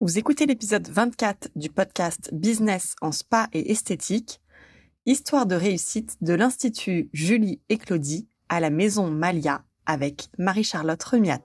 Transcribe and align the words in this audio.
Vous 0.00 0.18
écoutez 0.18 0.44
l'épisode 0.44 0.86
24 0.90 1.48
du 1.56 1.70
podcast 1.70 2.28
Business 2.30 2.96
en 3.00 3.12
spa 3.12 3.48
et 3.54 3.72
esthétique, 3.72 4.42
histoire 5.06 5.46
de 5.46 5.54
réussite 5.54 6.18
de 6.20 6.34
l'Institut 6.34 7.08
Julie 7.14 7.62
et 7.70 7.78
Claudie 7.78 8.28
à 8.50 8.60
la 8.60 8.68
Maison 8.68 9.10
Malia 9.10 9.64
avec 9.86 10.28
Marie-Charlotte 10.36 11.02
Remiat. 11.02 11.40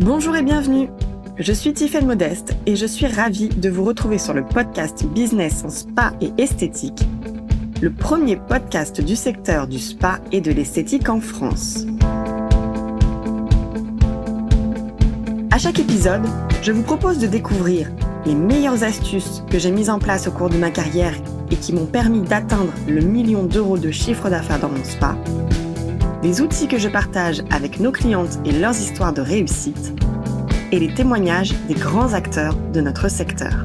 Bonjour 0.00 0.34
et 0.34 0.42
bienvenue. 0.42 0.88
Je 1.36 1.52
suis 1.52 1.72
Tiffaine 1.72 2.06
Modeste 2.06 2.56
et 2.66 2.74
je 2.74 2.86
suis 2.86 3.06
ravie 3.06 3.50
de 3.50 3.70
vous 3.70 3.84
retrouver 3.84 4.18
sur 4.18 4.34
le 4.34 4.44
podcast 4.44 5.06
Business 5.06 5.62
en 5.64 5.70
spa 5.70 6.12
et 6.20 6.32
esthétique 6.38 7.04
le 7.80 7.90
premier 7.90 8.36
podcast 8.36 9.00
du 9.00 9.14
secteur 9.14 9.68
du 9.68 9.78
spa 9.78 10.18
et 10.32 10.40
de 10.40 10.50
l'esthétique 10.50 11.08
en 11.08 11.20
France. 11.20 11.86
À 15.52 15.58
chaque 15.58 15.78
épisode, 15.78 16.26
je 16.62 16.72
vous 16.72 16.82
propose 16.82 17.18
de 17.18 17.28
découvrir 17.28 17.88
les 18.26 18.34
meilleures 18.34 18.82
astuces 18.82 19.44
que 19.48 19.60
j'ai 19.60 19.70
mises 19.70 19.90
en 19.90 20.00
place 20.00 20.26
au 20.26 20.32
cours 20.32 20.50
de 20.50 20.56
ma 20.56 20.70
carrière 20.70 21.14
et 21.52 21.56
qui 21.56 21.72
m'ont 21.72 21.86
permis 21.86 22.22
d'atteindre 22.22 22.72
le 22.88 23.00
million 23.00 23.44
d'euros 23.44 23.78
de 23.78 23.92
chiffre 23.92 24.28
d'affaires 24.28 24.60
dans 24.60 24.70
mon 24.70 24.84
spa, 24.84 25.16
des 26.20 26.40
outils 26.40 26.66
que 26.66 26.78
je 26.78 26.88
partage 26.88 27.42
avec 27.50 27.78
nos 27.78 27.92
clientes 27.92 28.40
et 28.44 28.52
leurs 28.52 28.76
histoires 28.76 29.12
de 29.12 29.22
réussite, 29.22 29.94
et 30.72 30.80
les 30.80 30.92
témoignages 30.92 31.54
des 31.68 31.74
grands 31.74 32.12
acteurs 32.12 32.56
de 32.72 32.80
notre 32.80 33.08
secteur. 33.08 33.64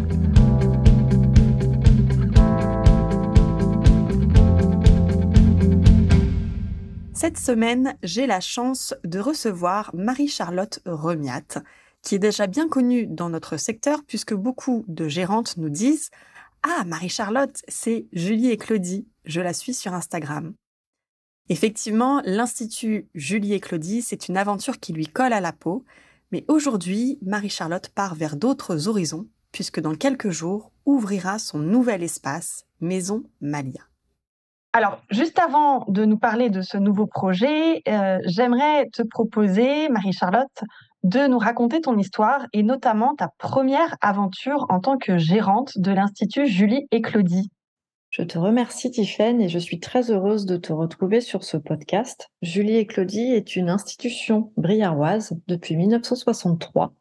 Cette 7.23 7.37
semaine, 7.37 7.95
j'ai 8.03 8.27
la 8.27 8.41
chance 8.41 8.93
de 9.05 9.17
recevoir 9.17 9.91
Marie-Charlotte 9.95 10.81
Remiat, 10.83 11.63
qui 12.01 12.15
est 12.15 12.19
déjà 12.19 12.47
bien 12.47 12.67
connue 12.67 13.07
dans 13.07 13.29
notre 13.29 13.55
secteur 13.55 14.03
puisque 14.05 14.33
beaucoup 14.33 14.83
de 14.89 15.07
gérantes 15.07 15.55
nous 15.55 15.69
disent 15.69 16.11
Ah, 16.63 16.83
Marie-Charlotte, 16.85 17.61
c'est 17.69 18.07
Julie 18.11 18.49
et 18.49 18.57
Claudie, 18.57 19.07
je 19.23 19.39
la 19.39 19.53
suis 19.53 19.73
sur 19.73 19.93
Instagram. 19.93 20.53
Effectivement, 21.47 22.21
l'Institut 22.25 23.07
Julie 23.15 23.53
et 23.53 23.61
Claudie, 23.61 24.01
c'est 24.01 24.27
une 24.27 24.35
aventure 24.35 24.81
qui 24.81 24.91
lui 24.91 25.07
colle 25.07 25.31
à 25.31 25.39
la 25.39 25.53
peau, 25.53 25.85
mais 26.33 26.43
aujourd'hui, 26.49 27.19
Marie-Charlotte 27.21 27.87
part 27.87 28.15
vers 28.15 28.35
d'autres 28.35 28.89
horizons, 28.89 29.29
puisque 29.53 29.79
dans 29.79 29.95
quelques 29.95 30.31
jours 30.31 30.73
ouvrira 30.85 31.39
son 31.39 31.59
nouvel 31.59 32.03
espace, 32.03 32.65
Maison 32.81 33.23
Malia. 33.39 33.92
Alors, 34.75 35.03
juste 35.11 35.37
avant 35.37 35.85
de 35.87 36.03
nous 36.03 36.17
parler 36.17 36.49
de 36.49 36.61
ce 36.61 36.77
nouveau 36.77 37.05
projet, 37.05 37.83
euh, 37.87 38.17
j'aimerais 38.25 38.89
te 38.89 39.03
proposer, 39.03 39.87
Marie-Charlotte, 39.89 40.63
de 41.03 41.27
nous 41.27 41.37
raconter 41.37 41.79
ton 41.79 41.95
histoire 41.95 42.47
et 42.53 42.63
notamment 42.63 43.13
ta 43.13 43.29
première 43.37 43.95
aventure 44.01 44.65
en 44.69 44.79
tant 44.79 44.97
que 44.97 45.19
gérante 45.19 45.77
de 45.77 45.91
l'Institut 45.91 46.47
Julie 46.47 46.87
et 46.91 47.01
Claudie. 47.01 47.51
Je 48.09 48.23
te 48.23 48.39
remercie, 48.39 48.89
Tiffaine, 48.89 49.41
et 49.41 49.49
je 49.49 49.59
suis 49.59 49.79
très 49.79 50.09
heureuse 50.09 50.47
de 50.47 50.57
te 50.57 50.73
retrouver 50.73 51.21
sur 51.21 51.43
ce 51.43 51.57
podcast. 51.57 52.29
Julie 52.41 52.77
et 52.77 52.87
Claudie 52.87 53.31
est 53.31 53.55
une 53.55 53.69
institution 53.69 54.51
briaroise 54.57 55.37
depuis 55.47 55.75
1963 55.75 56.93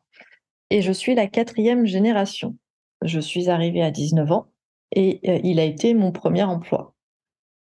et 0.68 0.82
je 0.82 0.92
suis 0.92 1.14
la 1.14 1.26
quatrième 1.26 1.86
génération. 1.86 2.56
Je 3.02 3.20
suis 3.20 3.48
arrivée 3.48 3.82
à 3.82 3.90
19 3.90 4.30
ans 4.32 4.46
et 4.94 5.20
euh, 5.28 5.38
il 5.42 5.58
a 5.58 5.64
été 5.64 5.94
mon 5.94 6.12
premier 6.12 6.42
emploi. 6.42 6.91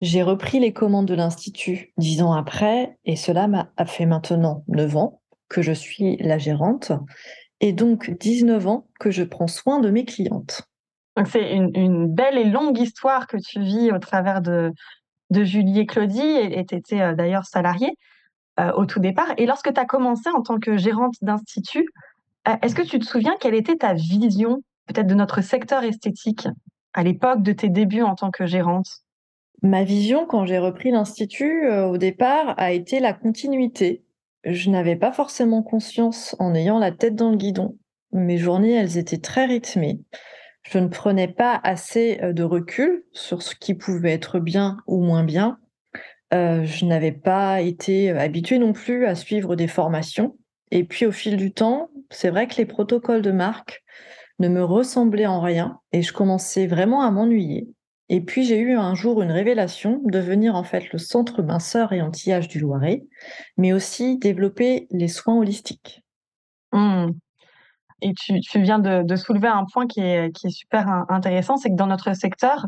J'ai 0.02 0.23
repris 0.23 0.59
les 0.59 0.72
commandes 0.72 1.08
de 1.08 1.14
l'Institut 1.14 1.94
dix 1.97 2.22
ans 2.22 2.33
après, 2.33 2.97
et 3.05 3.16
cela 3.16 3.47
m'a 3.47 3.69
fait 3.86 4.05
maintenant 4.05 4.64
neuf 4.67 4.95
ans 4.95 5.22
que 5.50 5.61
je 5.61 5.73
suis 5.73 6.16
la 6.17 6.38
gérante, 6.38 6.94
et 7.59 7.73
donc 7.73 8.09
19 8.09 8.67
ans 8.67 8.88
que 8.99 9.11
je 9.11 9.23
prends 9.23 9.48
soin 9.48 9.80
de 9.80 9.89
mes 9.89 10.05
clientes. 10.05 10.64
Donc 11.17 11.27
c'est 11.27 11.54
une, 11.54 12.08
belle 12.08 12.38
et 12.38 12.45
longue 12.45 12.80
histoire 12.80 13.27
que 13.27 13.36
tu 13.38 13.59
vis 13.59 13.92
au 13.92 13.99
travers 13.99 14.42
de, 14.42 14.71
de 15.32 15.43
Julie 15.43 15.80
et 15.80 15.86
Claudie, 15.86 16.21
et 16.21 16.65
tu 16.65 16.76
étais 16.76 17.02
euh, 17.02 17.14
d'ailleurs 17.14 17.45
salariée 17.45 17.92
euh, 18.59 18.71
au 18.73 18.86
tout 18.86 18.99
départ. 18.99 19.33
Et 19.38 19.45
lorsque 19.45 19.73
tu 19.73 19.80
as 19.80 19.86
commencé 19.86 20.30
en 20.30 20.42
tant 20.42 20.59
que 20.59 20.77
gérante 20.77 21.15
d'institut, 21.21 21.89
euh, 22.48 22.55
est-ce 22.61 22.76
que 22.76 22.83
tu 22.83 22.99
te 22.99 23.05
souviens 23.05 23.36
quelle 23.42 23.55
était 23.55 23.76
ta 23.76 23.93
vision 23.93 24.61
peut-être 24.86 25.08
de 25.08 25.15
notre 25.15 25.42
secteur 25.42 25.83
esthétique 25.83 26.48
à 26.93 27.04
l'époque 27.04 27.43
de 27.43 27.52
tes 27.52 27.70
débuts 27.70 28.02
en 28.02 28.15
tant 28.15 28.32
que 28.32 28.45
gérante? 28.45 29.04
Ma 29.61 29.83
vision, 29.83 30.25
quand 30.25 30.45
j'ai 30.45 30.58
repris 30.58 30.92
l'Institut, 30.92 31.65
euh, 31.65 31.86
au 31.87 31.97
départ, 31.97 32.53
a 32.58 32.71
été 32.71 32.99
la 32.99 33.14
continuité. 33.14 34.03
Je 34.45 34.70
n'avais 34.70 34.95
pas 34.95 35.11
forcément 35.11 35.64
conscience 35.64 36.36
en 36.39 36.55
ayant 36.55 36.80
la 36.80 36.92
tête 36.92 37.15
dans 37.15 37.30
le 37.30 37.37
guidon. 37.37 37.77
Mes 38.14 38.37
journées, 38.37 38.73
elles 38.73 38.97
étaient 38.97 39.17
très 39.20 39.45
rythmées. 39.45 39.99
Je 40.64 40.80
ne 40.80 40.87
prenais 40.87 41.27
pas 41.27 41.59
assez 41.64 42.20
euh, 42.21 42.31
de 42.31 42.43
recul 42.43 43.03
sur 43.11 43.42
ce 43.42 43.53
qui 43.53 43.73
pouvait 43.73 44.14
être 44.14 44.39
bien 44.39 44.77
ou 44.87 45.03
moins 45.03 45.23
bien. 45.23 45.58
Euh, 46.33 46.64
je 46.64 46.86
n'avais 46.86 47.11
pas 47.11 47.61
été 47.61 48.11
habituée 48.11 48.59
non 48.59 48.71
plus 48.71 49.05
à 49.05 49.15
suivre 49.15 49.55
des 49.55 49.67
formations. 49.67 50.37
Et 50.71 50.83
puis 50.83 51.05
au 51.05 51.11
fil 51.11 51.36
du 51.36 51.52
temps, 51.52 51.89
c'est 52.09 52.30
vrai 52.30 52.47
que 52.47 52.55
les 52.55 52.65
protocoles 52.65 53.23
de 53.23 53.31
marque 53.31 53.83
ne 54.37 54.47
me 54.47 54.64
ressemblaient 54.64 55.26
en 55.26 55.41
rien 55.41 55.80
et 55.91 56.02
je 56.02 56.14
commençais 56.14 56.67
vraiment 56.67 57.02
à 57.02 57.11
m'ennuyer. 57.11 57.67
Et 58.09 58.21
puis 58.21 58.43
j'ai 58.43 58.58
eu 58.58 58.75
un 58.75 58.95
jour 58.95 59.21
une 59.21 59.31
révélation, 59.31 60.02
devenir 60.05 60.55
en 60.55 60.64
fait 60.64 60.92
le 60.92 60.97
centre 60.97 61.43
minceur 61.43 61.93
et 61.93 62.02
anti-âge 62.02 62.47
du 62.47 62.59
Loiret, 62.59 63.03
mais 63.55 63.71
aussi 63.71 64.17
développer 64.17 64.87
les 64.89 65.08
soins 65.08 65.37
holistiques. 65.37 66.03
Mmh. 66.73 67.11
Et 68.02 68.14
tu, 68.14 68.61
viens 68.61 68.80
de, 68.80 69.15
soulever 69.15 69.49
un 69.49 69.65
point 69.71 69.86
qui 69.86 69.99
est, 69.99 70.31
super 70.47 71.05
intéressant, 71.09 71.58
c'est 71.58 71.70
que 71.70 71.75
dans 71.75 71.87
notre 71.87 72.14
secteur, 72.14 72.65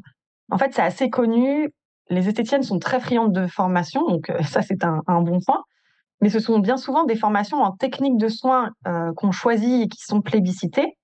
en 0.52 0.57
fait, 0.57 0.74
c'est 0.74 0.81
assez 0.81 1.09
connu, 1.09 1.69
les 2.09 2.28
esthéticiennes 2.28 2.63
sont 2.63 2.79
très 2.79 3.00
friandes 3.00 3.34
de 3.34 3.47
formation, 3.47 4.06
donc 4.06 4.29
euh, 4.29 4.44
ça 4.44 4.62
c'est 4.62 4.84
un, 4.84 5.22
bon 5.22 5.40
point, 5.40 5.63
mais 6.19 6.29
ce 6.29 6.40
sont 6.40 6.59
bien 6.59 6.75
souvent 6.75 7.06
des 7.06 7.16
formations 7.16 7.62
en 7.62 7.72
technique 7.72 8.18
de 8.18 8.28
soins 8.28 8.72
euh, 8.88 9.13
qu'on 9.16 9.31
choisit 9.31 9.85
et 9.85 9.88
qui 9.88 10.03
sont 10.03 10.22
plébiscitées. 10.22 10.97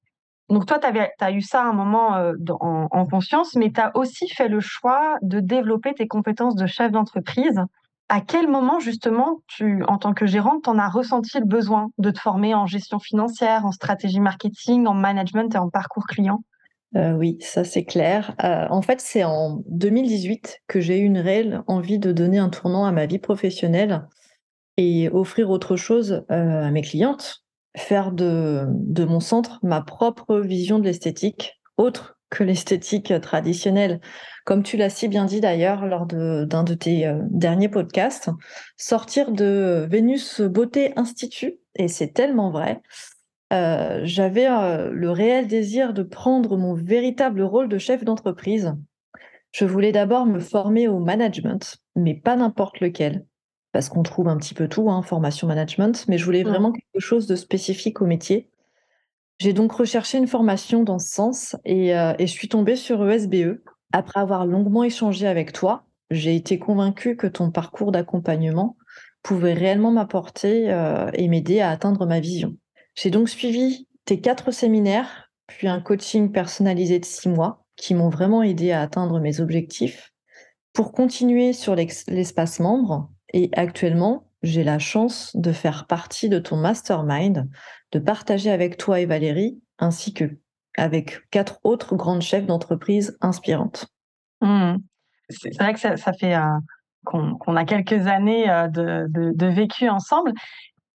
Donc 0.49 0.65
toi, 0.65 0.79
tu 0.79 0.87
as 1.19 1.31
eu 1.31 1.41
ça 1.41 1.61
à 1.61 1.65
un 1.65 1.73
moment 1.73 2.15
euh, 2.15 2.33
en, 2.61 3.05
conscience, 3.05 3.55
mais 3.55 3.71
tu 3.71 3.81
as 3.81 3.95
aussi 3.95 4.29
fait 4.29 4.47
le 4.47 4.61
choix 4.61 5.17
de 5.21 5.39
développer 5.39 5.93
tes 5.93 6.07
compétences 6.07 6.55
de 6.55 6.65
chef 6.65 6.91
d'entreprise. 6.91 7.61
À 8.09 8.21
quel 8.21 8.47
moment, 8.47 8.79
justement, 8.79 9.41
tu, 9.47 9.83
en 9.89 9.97
tant 9.97 10.13
que 10.13 10.25
gérante, 10.25 10.69
en 10.69 10.79
as 10.79 10.87
ressenti 10.87 11.37
le 11.39 11.45
besoin 11.45 11.89
de 11.97 12.11
te 12.11 12.19
former 12.19 12.55
en 12.55 12.65
gestion 12.65 12.99
financière, 12.99 13.65
en 13.65 13.73
stratégie 13.73 14.21
marketing, 14.21 14.87
en 14.87 14.93
management 14.93 15.53
et 15.53 15.57
en 15.57 15.69
parcours 15.69 16.05
client? 16.05 16.41
Euh, 16.95 17.11
oui, 17.11 17.37
ça 17.41 17.65
c'est 17.65 17.83
clair. 17.83 18.33
Euh, 18.45 18.67
en 18.69 18.81
fait, 18.81 19.01
c'est 19.01 19.25
en 19.25 19.61
2018 19.67 20.61
que 20.67 20.79
j'ai 20.79 20.99
eu 20.99 21.03
une 21.03 21.17
réelle 21.17 21.63
envie 21.67 21.99
de 21.99 22.13
donner 22.13 22.37
un 22.37 22.47
tournant 22.47 22.85
à 22.85 22.93
ma 22.93 23.05
vie 23.05 23.19
professionnelle 23.19 24.07
et 24.77 25.09
offrir 25.09 25.49
autre 25.49 25.75
chose 25.75 26.23
à 26.29 26.71
mes 26.71 26.83
clientes 26.83 27.43
faire 27.77 28.11
de, 28.11 28.67
mon 29.05 29.19
centre 29.19 29.59
ma 29.63 29.81
propre 29.81 30.39
vision 30.39 30.79
de 30.79 30.85
l'esthétique, 30.85 31.61
autre 31.77 32.17
que 32.29 32.43
l'esthétique 32.43 33.13
traditionnelle. 33.21 34.01
Comme 34.45 34.63
tu 34.63 34.75
l'as 34.75 34.89
si 34.89 35.07
bien 35.07 35.25
dit 35.25 35.39
d'ailleurs 35.39 35.85
lors 35.85 36.05
d'un 36.05 36.63
de, 36.63 36.73
tes 36.73 37.07
euh, 37.07 37.19
derniers 37.29 37.69
podcasts, 37.69 38.29
sortir 38.75 39.31
de 39.31 39.87
Vénus 39.89 40.41
Beauté 40.41 40.91
Institut, 40.97 41.59
et 41.75 41.87
c'est 41.87 42.13
tellement 42.13 42.49
vrai, 42.49 42.81
euh, 43.53 44.01
j'avais 44.03 44.47
euh, 44.49 44.89
le 44.91 45.09
réel 45.11 45.47
désir 45.47 45.93
de 45.93 46.03
prendre 46.03 46.57
mon 46.57 46.73
véritable 46.73 47.41
rôle 47.43 47.69
de 47.69 47.77
chef 47.77 48.03
d'entreprise. 48.03 48.73
Je 49.51 49.65
voulais 49.65 49.93
d'abord 49.93 50.25
me 50.25 50.39
former 50.39 50.89
au 50.89 50.99
management, 50.99 51.77
mais 51.95 52.13
pas 52.13 52.35
n'importe 52.35 52.81
lequel 52.81 53.25
parce 53.71 53.89
qu'on 53.89 54.03
trouve 54.03 54.27
un 54.27 54.37
petit 54.37 54.53
peu 54.53 54.67
tout, 54.67 54.89
hein, 54.89 55.01
formation 55.01 55.47
management, 55.47 56.05
mais 56.07 56.17
je 56.17 56.25
voulais 56.25 56.43
vraiment 56.43 56.71
quelque 56.71 56.99
chose 56.99 57.27
de 57.27 57.35
spécifique 57.35 58.01
au 58.01 58.05
métier. 58.05 58.49
J'ai 59.39 59.53
donc 59.53 59.71
recherché 59.71 60.17
une 60.17 60.27
formation 60.27 60.83
dans 60.83 60.99
ce 60.99 61.09
sens 61.09 61.55
et, 61.63 61.95
euh, 61.95 62.13
je 62.19 62.25
suis 62.25 62.49
tombée 62.49 62.75
sur 62.75 63.07
ESBE. 63.07 63.35
E. 63.35 63.63
Après 63.93 64.19
avoir 64.19 64.45
longuement 64.45 64.83
échangé 64.83 65.27
avec 65.27 65.53
toi, 65.53 65.85
j'ai 66.09 66.35
été 66.35 66.59
convaincue 66.59 67.15
que 67.15 67.27
ton 67.27 67.51
parcours 67.51 67.91
d'accompagnement 67.91 68.75
pouvait 69.21 69.53
réellement 69.53 69.91
m'apporter 69.91 70.71
euh, 70.71 71.09
et 71.13 71.27
m'aider 71.27 71.59
à 71.59 71.69
atteindre 71.69 72.05
ma 72.05 72.19
vision. 72.19 72.55
J'ai 72.95 73.11
donc 73.11 73.29
suivi 73.29 73.87
tes 74.05 74.19
quatre 74.19 74.51
séminaires, 74.51 75.29
puis 75.47 75.67
un 75.67 75.81
coaching 75.81 76.31
personnalisé 76.31 76.99
de 76.99 77.05
six 77.05 77.29
mois 77.29 77.65
qui 77.75 77.93
m'ont 77.93 78.09
vraiment 78.09 78.41
aidé 78.41 78.71
à 78.71 78.81
atteindre 78.81 79.19
mes 79.19 79.39
objectifs. 79.39 80.13
Pour 80.73 80.91
continuer 80.91 81.53
sur 81.53 81.75
l'espace 81.75 82.59
membre, 82.59 83.09
et 83.33 83.49
actuellement, 83.53 84.27
j'ai 84.43 84.63
la 84.63 84.79
chance 84.79 85.35
de 85.35 85.51
faire 85.51 85.87
partie 85.87 86.29
de 86.29 86.39
ton 86.39 86.57
mastermind, 86.57 87.49
de 87.91 87.99
partager 87.99 88.51
avec 88.51 88.77
toi 88.77 88.99
et 88.99 89.05
Valérie, 89.05 89.61
ainsi 89.79 90.13
que 90.13 90.37
avec 90.77 91.27
quatre 91.31 91.59
autres 91.63 91.95
grandes 91.95 92.21
chefs 92.21 92.45
d'entreprise 92.45 93.17
inspirantes. 93.21 93.87
Mmh. 94.41 94.75
C'est 95.29 95.55
vrai 95.59 95.73
que 95.73 95.79
ça, 95.79 96.13
fait 96.13 96.35
qu'on 97.03 97.55
a 97.55 97.65
quelques 97.65 98.07
années 98.07 98.45
de, 98.71 99.45
vécu 99.47 99.89
ensemble. 99.89 100.31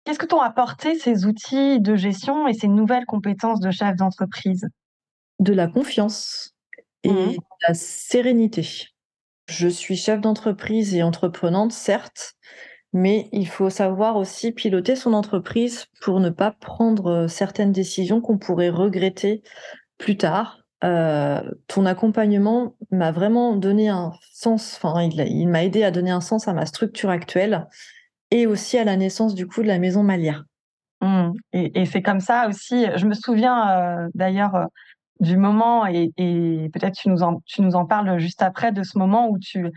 Qu'est-ce 0.04 0.18
que 0.18 0.26
t'ont 0.26 0.40
apporté 0.40 0.94
ces 0.94 1.24
outils 1.26 1.80
de 1.80 1.96
gestion 1.96 2.46
et 2.46 2.52
ces 2.52 2.68
nouvelles 2.68 3.06
compétences 3.06 3.60
de 3.60 3.70
chef 3.70 3.96
d'entreprise? 3.96 4.66
De 5.40 5.52
la 5.52 5.66
confiance 5.66 6.54
et 7.02 7.10
mmh. 7.10 7.32
de 7.32 7.66
la 7.66 7.74
sérénité. 7.74 8.88
Je 9.50 9.68
suis 9.68 9.96
chef 9.96 10.20
d'entreprise 10.20 10.94
et 10.94 11.02
entreprenante, 11.02 11.72
certes, 11.72 12.34
mais 12.92 13.28
il 13.32 13.48
faut 13.48 13.68
savoir 13.68 14.16
aussi 14.16 14.52
piloter 14.52 14.94
son 14.94 15.12
entreprise 15.12 15.86
pour 16.00 16.20
ne 16.20 16.30
pas 16.30 16.52
prendre 16.52 17.26
certaines 17.26 17.72
décisions 17.72 18.20
qu'on 18.20 18.38
pourrait 18.38 18.70
regretter 18.70 19.42
plus 19.98 20.16
tard 20.16 20.60
euh, 20.82 21.42
ton 21.66 21.84
accompagnement 21.84 22.74
m'a 22.90 23.12
vraiment 23.12 23.54
donné 23.54 23.88
un 23.90 24.12
sens, 24.32 24.78
enfin, 24.82 25.02
il, 25.02 25.48
m'a 25.48 25.64
aidé 25.64 25.84
à 25.84 25.90
donner 25.90 26.10
un 26.10 26.22
sens 26.22 26.48
à 26.48 26.54
ma 26.54 26.64
structure 26.64 27.10
actuelle 27.10 27.66
et 28.30 28.46
aussi 28.46 28.78
à 28.78 28.84
la 28.84 28.96
naissance 28.96 29.34
du 29.34 29.46
coup 29.46 29.62
de 29.62 29.66
la 29.66 29.78
maison 29.78 30.02
Malia. 30.02 30.42
Mmh. 31.02 31.32
Et, 31.52 31.84
c'est 31.84 32.02
comme 32.02 32.20
ça 32.20 32.48
aussi. 32.48 32.86
Je 32.96 33.06
me 33.06 33.14
souviens 33.14 33.68
euh, 33.68 34.08
d'ailleurs 34.14 34.54
euh, 34.54 34.64
du 35.20 35.36
moment 35.36 35.86
et, 35.86 36.10
peut-être 36.72 36.94
tu 36.94 37.08
nous 37.08 37.22
en 37.22 37.40
tu 37.46 37.62
nous 37.62 37.76
en 37.76 37.86
parles 37.86 38.18
juste 38.18 38.42
après 38.42 38.72
de 38.72 38.82
ce 38.82 38.98
moment 38.98 39.28
où 39.28 39.38
tu 39.38 39.70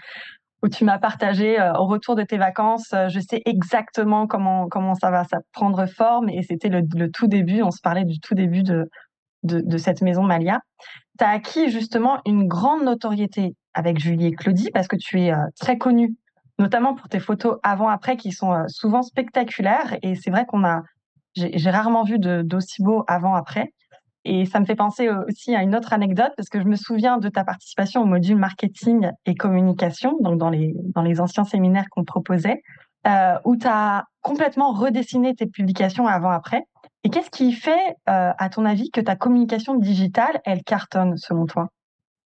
où 0.61 0.69
tu 0.69 0.85
m'as 0.85 0.97
partagé 0.97 1.57
au 1.77 1.85
retour 1.85 2.15
de 2.15 2.23
tes 2.23 2.37
vacances. 2.37 2.93
je 3.09 3.19
sais 3.19 3.41
exactement 3.45 4.27
comment 4.27 4.67
comment 4.67 4.95
ça 4.95 5.11
va 5.11 5.25
ça 5.25 5.39
prendre 5.51 5.85
forme 5.85 6.29
et 6.29 6.41
c'était 6.43 6.69
le, 6.69 6.81
le, 6.95 7.11
tout 7.11 7.27
début. 7.27 7.61
On 7.61 7.71
se 7.71 7.81
parlait 7.81 8.05
du 8.05 8.19
tout 8.19 8.33
début 8.33 8.63
de 8.63 8.89
de, 9.43 9.77
cette 9.77 10.01
maison 10.01 10.23
Malia. 10.23 10.59
Tu 11.19 11.25
as 11.25 11.29
acquis 11.29 11.69
justement 11.69 12.21
une 12.25 12.47
grande 12.47 12.83
notoriété 12.83 13.55
avec 13.73 13.99
Julie 13.99 14.27
et 14.27 14.31
Claudie 14.31 14.71
parce 14.73 14.87
que 14.87 14.95
tu 14.95 15.21
es 15.21 15.33
euh, 15.33 15.37
très 15.59 15.77
connue, 15.77 16.15
notamment 16.59 16.95
pour 16.95 17.09
tes 17.09 17.19
photos 17.19 17.57
avant-après 17.63 18.17
qui 18.17 18.31
sont 18.31 18.53
euh, 18.53 18.63
souvent 18.67 19.03
spectaculaires. 19.03 19.97
Et 20.01 20.15
c'est 20.15 20.31
vrai 20.31 20.45
qu'on 20.45 20.63
a, 20.63 20.81
j'ai 21.35 21.69
rarement 21.69 22.03
vu 22.03 22.19
d'aussi 22.19 22.81
beau 22.83 23.03
avant-après. 23.07 23.73
Et 24.25 24.45
ça 24.45 24.59
me 24.59 24.65
fait 24.65 24.75
penser 24.75 25.09
aussi 25.09 25.53
à 25.53 25.61
une 25.61 25.75
autre 25.75 25.91
anecdote 25.91 26.31
parce 26.37 26.47
que 26.49 26.59
je 26.59 26.65
me 26.65 26.75
souviens 26.75 27.17
de 27.17 27.27
ta 27.27 27.43
participation 27.43 28.01
au 28.01 28.05
module 28.05 28.37
marketing 28.37 29.09
et 29.25 29.35
communication, 29.35 30.17
donc 30.21 30.37
dans 30.37 30.49
les, 30.49 30.73
dans 30.95 31.01
les 31.01 31.19
anciens 31.19 31.43
séminaires 31.43 31.87
qu'on 31.91 32.05
proposait, 32.05 32.61
euh, 33.05 33.33
où 33.43 33.57
tu 33.57 33.67
as 33.67 34.05
complètement 34.21 34.71
redessiné 34.71 35.35
tes 35.35 35.45
publications 35.45 36.07
avant-après. 36.07 36.63
Et 37.03 37.09
qu'est-ce 37.09 37.29
qui 37.29 37.51
fait, 37.51 37.95
euh, 38.09 38.31
à 38.37 38.49
ton 38.49 38.63
avis, 38.63 38.89
que 38.91 39.01
ta 39.01 39.17
communication 39.17 39.75
digitale, 39.75 40.39
elle 40.45 40.63
cartonne 40.63 41.17
selon 41.17 41.45
toi? 41.45 41.67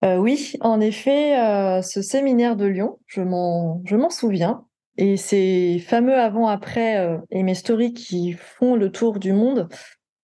Euh, 0.06 0.18
Oui, 0.18 0.54
en 0.62 0.80
effet, 0.80 1.82
ce 1.82 2.04
séminaire 2.04 2.56
de 2.56 2.66
Lyon, 2.66 3.00
je 3.08 3.22
m'en, 3.22 3.82
je 3.86 3.96
m'en 3.96 4.12
souviens. 4.12 4.66
Et 5.00 5.18
ces 5.18 5.80
fameux 5.80 6.16
avant-après 6.16 7.20
et 7.32 7.42
mes 7.42 7.56
stories 7.56 7.94
qui 7.94 8.34
font 8.34 8.76
le 8.76 8.92
tour 8.92 9.18
du 9.18 9.34
monde, 9.34 9.68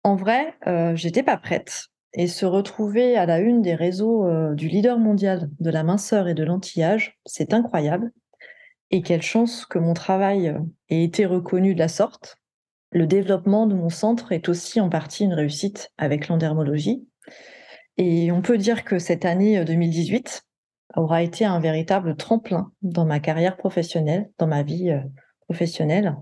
en 0.04 0.16
vrai, 0.16 0.54
j'étais 0.96 1.24
pas 1.24 1.38
prête. 1.38 1.88
Et 2.14 2.28
se 2.28 2.46
retrouver 2.46 3.18
à 3.18 3.26
la 3.26 3.40
une 3.40 3.62
des 3.62 3.74
réseaux 3.74 4.54
du 4.54 4.68
leader 4.68 5.00
mondial 5.00 5.50
de 5.60 5.70
la 5.72 5.84
minceur 5.84 6.28
et 6.28 6.34
de 6.34 6.44
l'anti-âge, 6.44 7.20
c'est 7.26 7.54
incroyable. 7.54 8.12
Et 8.92 9.02
quelle 9.02 9.24
chance 9.24 9.66
que 9.66 9.80
mon 9.80 9.94
travail 9.94 10.56
ait 10.90 11.04
été 11.04 11.26
reconnu 11.26 11.74
de 11.74 11.80
la 11.80 11.88
sorte. 11.88 12.38
Le 12.92 13.08
développement 13.08 13.66
de 13.66 13.74
mon 13.74 13.90
centre 13.90 14.32
est 14.32 14.50
aussi 14.50 14.80
en 14.80 14.90
partie 14.90 15.24
une 15.24 15.34
réussite 15.34 15.92
avec 15.98 16.28
l'endermologie. 16.28 17.08
Et 17.98 18.32
on 18.32 18.42
peut 18.42 18.58
dire 18.58 18.84
que 18.84 19.00
cette 19.00 19.26
année 19.26 19.64
2018 19.64 20.44
euh, 20.98 21.02
aura 21.02 21.24
été 21.24 21.46
un 21.46 21.60
véritable 21.60 22.16
tremplin 22.16 22.72
dans 22.82 23.06
ma 23.06 23.20
carrière 23.20 23.58
professionnelle, 23.58 24.30
dans 24.38 24.48
ma 24.48 24.64
vie 24.64 24.92
euh, 24.92 25.00
professionnelle. 25.48 26.16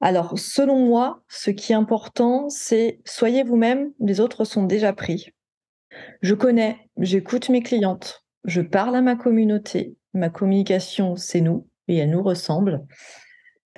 Alors, 0.00 0.38
selon 0.38 0.84
moi, 0.84 1.22
ce 1.28 1.50
qui 1.50 1.72
est 1.72 1.76
important, 1.76 2.48
c'est 2.48 3.00
soyez 3.04 3.42
vous-même, 3.42 3.92
les 4.00 4.20
autres 4.20 4.44
sont 4.44 4.64
déjà 4.64 4.92
pris. 4.92 5.30
Je 6.20 6.34
connais, 6.34 6.78
j'écoute 6.98 7.48
mes 7.48 7.62
clientes, 7.62 8.24
je 8.44 8.60
parle 8.60 8.96
à 8.96 9.02
ma 9.02 9.16
communauté, 9.16 9.96
ma 10.12 10.28
communication, 10.28 11.16
c'est 11.16 11.40
nous 11.40 11.68
et 11.88 11.96
elle 11.96 12.10
nous 12.10 12.22
ressemble. 12.22 12.84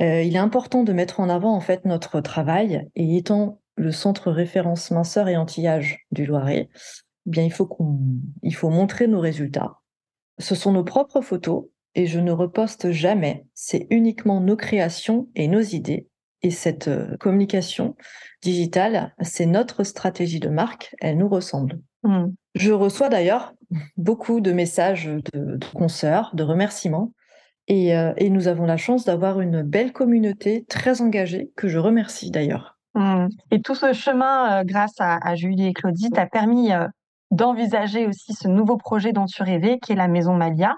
Euh, 0.01 0.23
il 0.23 0.35
est 0.35 0.41
important 0.41 0.83
de 0.83 0.93
mettre 0.93 1.21
en 1.21 1.29
avant 1.29 1.55
en 1.55 1.61
fait 1.61 1.85
notre 1.85 2.21
travail 2.21 2.87
et 2.95 3.17
étant 3.17 3.61
le 3.77 3.93
centre 3.93 4.31
référence 4.31 4.91
minceur 4.91 5.29
et 5.29 5.37
anti-âge 5.37 6.07
du 6.11 6.27
Loiret, 6.27 6.69
eh 7.27 7.31
bien 7.31 7.45
il 7.45 7.53
faut 7.53 7.67
qu'on, 7.67 7.99
il 8.43 8.55
faut 8.55 8.71
montrer 8.71 9.07
nos 9.07 9.21
résultats. 9.21 9.81
Ce 10.39 10.55
sont 10.55 10.73
nos 10.73 10.85
propres 10.85 11.21
photos 11.21 11.67
et 11.97 12.07
je 12.07 12.21
ne 12.21 12.31
reposte 12.31 12.93
jamais. 12.93 13.45
C'est 13.55 13.89
uniquement 13.91 14.41
nos 14.41 14.57
créations 14.57 15.29
et 15.35 15.49
nos 15.49 15.61
idées. 15.61 16.07
Et 16.43 16.53
cette 16.53 16.87
euh, 16.87 17.17
communication 17.19 17.97
digitale, 18.43 19.13
c'est 19.21 19.47
notre 19.47 19.83
stratégie 19.83 20.39
de 20.39 20.51
marque. 20.51 20.95
Elle 21.01 21.19
nous 21.19 21.29
ressemble. 21.29 21.81
Mmh. 22.05 22.27
Je 22.55 22.71
reçois 22.71 23.09
d'ailleurs 23.09 23.53
beaucoup 23.97 24.41
de 24.41 24.53
messages 24.53 25.07
de, 25.07 25.57
de 25.57 25.67
consoeurs, 25.75 26.31
de 26.35 26.45
remerciements 26.45 27.11
euh, 27.71 28.13
et, 28.17 28.31
nous 28.31 28.49
avons 28.49 28.65
la 28.65 28.77
chance 28.77 29.05
d'avoir 29.05 29.41
une 29.41 29.63
belle 29.63 29.93
communauté 29.93 30.65
très 30.69 31.01
engagée, 31.01 31.51
que 31.57 31.69
je 31.69 31.79
remercie 31.79 32.31
d'ailleurs. 32.31 32.79
Mmh. 32.95 33.29
Et 33.51 33.61
tout 33.61 33.75
ce 33.75 33.93
chemin, 33.93 34.61
euh, 34.61 34.65
grâce 34.65 34.95
à, 34.99 35.35
Julie 35.35 35.67
et 35.67 35.73
Claudie, 35.73 36.11
t'a 36.11 36.27
permis 36.27 36.73
euh, 36.73 36.87
d'envisager 37.31 38.07
aussi 38.07 38.35
ce 38.35 38.49
nouveau 38.49 38.77
projet 38.77 39.13
dont 39.13 39.27
tu 39.27 39.43
rêvais, 39.43 39.79
qui 39.79 39.93
est 39.93 39.97
la 39.97 40.09
Maison 40.09 40.35
Malia. 40.35 40.77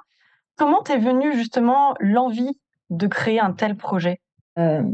Comment 0.58 0.82
t'es 0.82 0.98
venue 0.98 1.34
justement 1.34 1.94
l'envie 2.00 2.58
de 2.90 3.06
créer 3.06 3.40
un 3.40 3.52
tel 3.52 3.76
projet? 3.76 4.20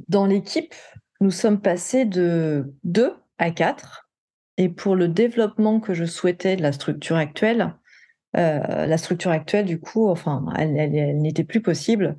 Dans 0.08 0.26
l'équipe, 0.26 0.74
nous 1.22 1.30
sommes 1.30 1.58
passés 1.58 2.04
de 2.04 2.74
2 2.84 3.14
à 3.38 3.50
4. 3.50 4.10
Et 4.56 4.68
pour 4.68 4.94
le 4.94 5.08
développement 5.08 5.80
que 5.80 5.94
je 5.94 6.04
souhaitais 6.04 6.56
de 6.56 6.62
la 6.62 6.72
structure 6.72 7.16
actuelle, 7.16 7.74
euh, 8.36 8.86
la 8.86 8.98
structure 8.98 9.30
actuelle, 9.30 9.64
du 9.64 9.80
coup, 9.80 10.08
enfin, 10.08 10.44
elle, 10.56 10.72
n'était 11.18 11.44
plus 11.44 11.60
possible. 11.60 12.16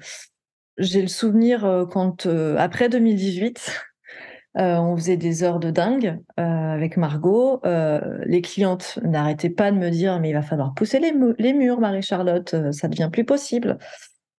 J'ai 0.77 1.01
le 1.01 1.07
souvenir 1.07 1.65
euh, 1.65 1.85
quand, 1.85 2.25
euh, 2.25 2.57
après 2.57 2.89
2018, 2.89 3.81
on 4.55 4.95
faisait 4.95 5.17
des 5.17 5.43
heures 5.43 5.59
de 5.59 5.69
dingue 5.69 6.19
avec 6.37 6.97
Margot. 6.97 7.61
les 7.63 8.41
clientes 8.41 8.99
n'arrêtaient 9.03 9.49
pas 9.49 9.71
de 9.71 9.77
me 9.77 9.89
dire 9.89 10.19
mais 10.19 10.29
il 10.29 10.33
va 10.33 10.41
falloir 10.41 10.73
pousser 10.73 10.99
les, 10.99 11.13
les 11.37 11.53
murs, 11.53 11.79
Marie-Charlotte, 11.79 12.71
ça 12.71 12.87
devient 12.87 13.09
plus 13.11 13.25
possible. 13.25 13.77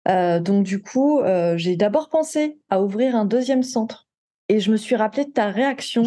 donc 0.07 0.63
du 0.63 0.83
coup, 0.83 1.21
j'ai 1.57 1.77
d'abord 1.77 2.09
pensé 2.09 2.59
à 2.71 2.83
ouvrir 2.83 3.15
un 3.15 3.25
deuxième 3.25 3.63
centre. 3.63 4.07
Et 4.49 4.61
je 4.61 4.71
me 4.71 4.77
suis 4.77 4.97
rappelé 4.97 5.25
de 5.25 5.31
ta 5.33 5.49
réaction 5.51 6.05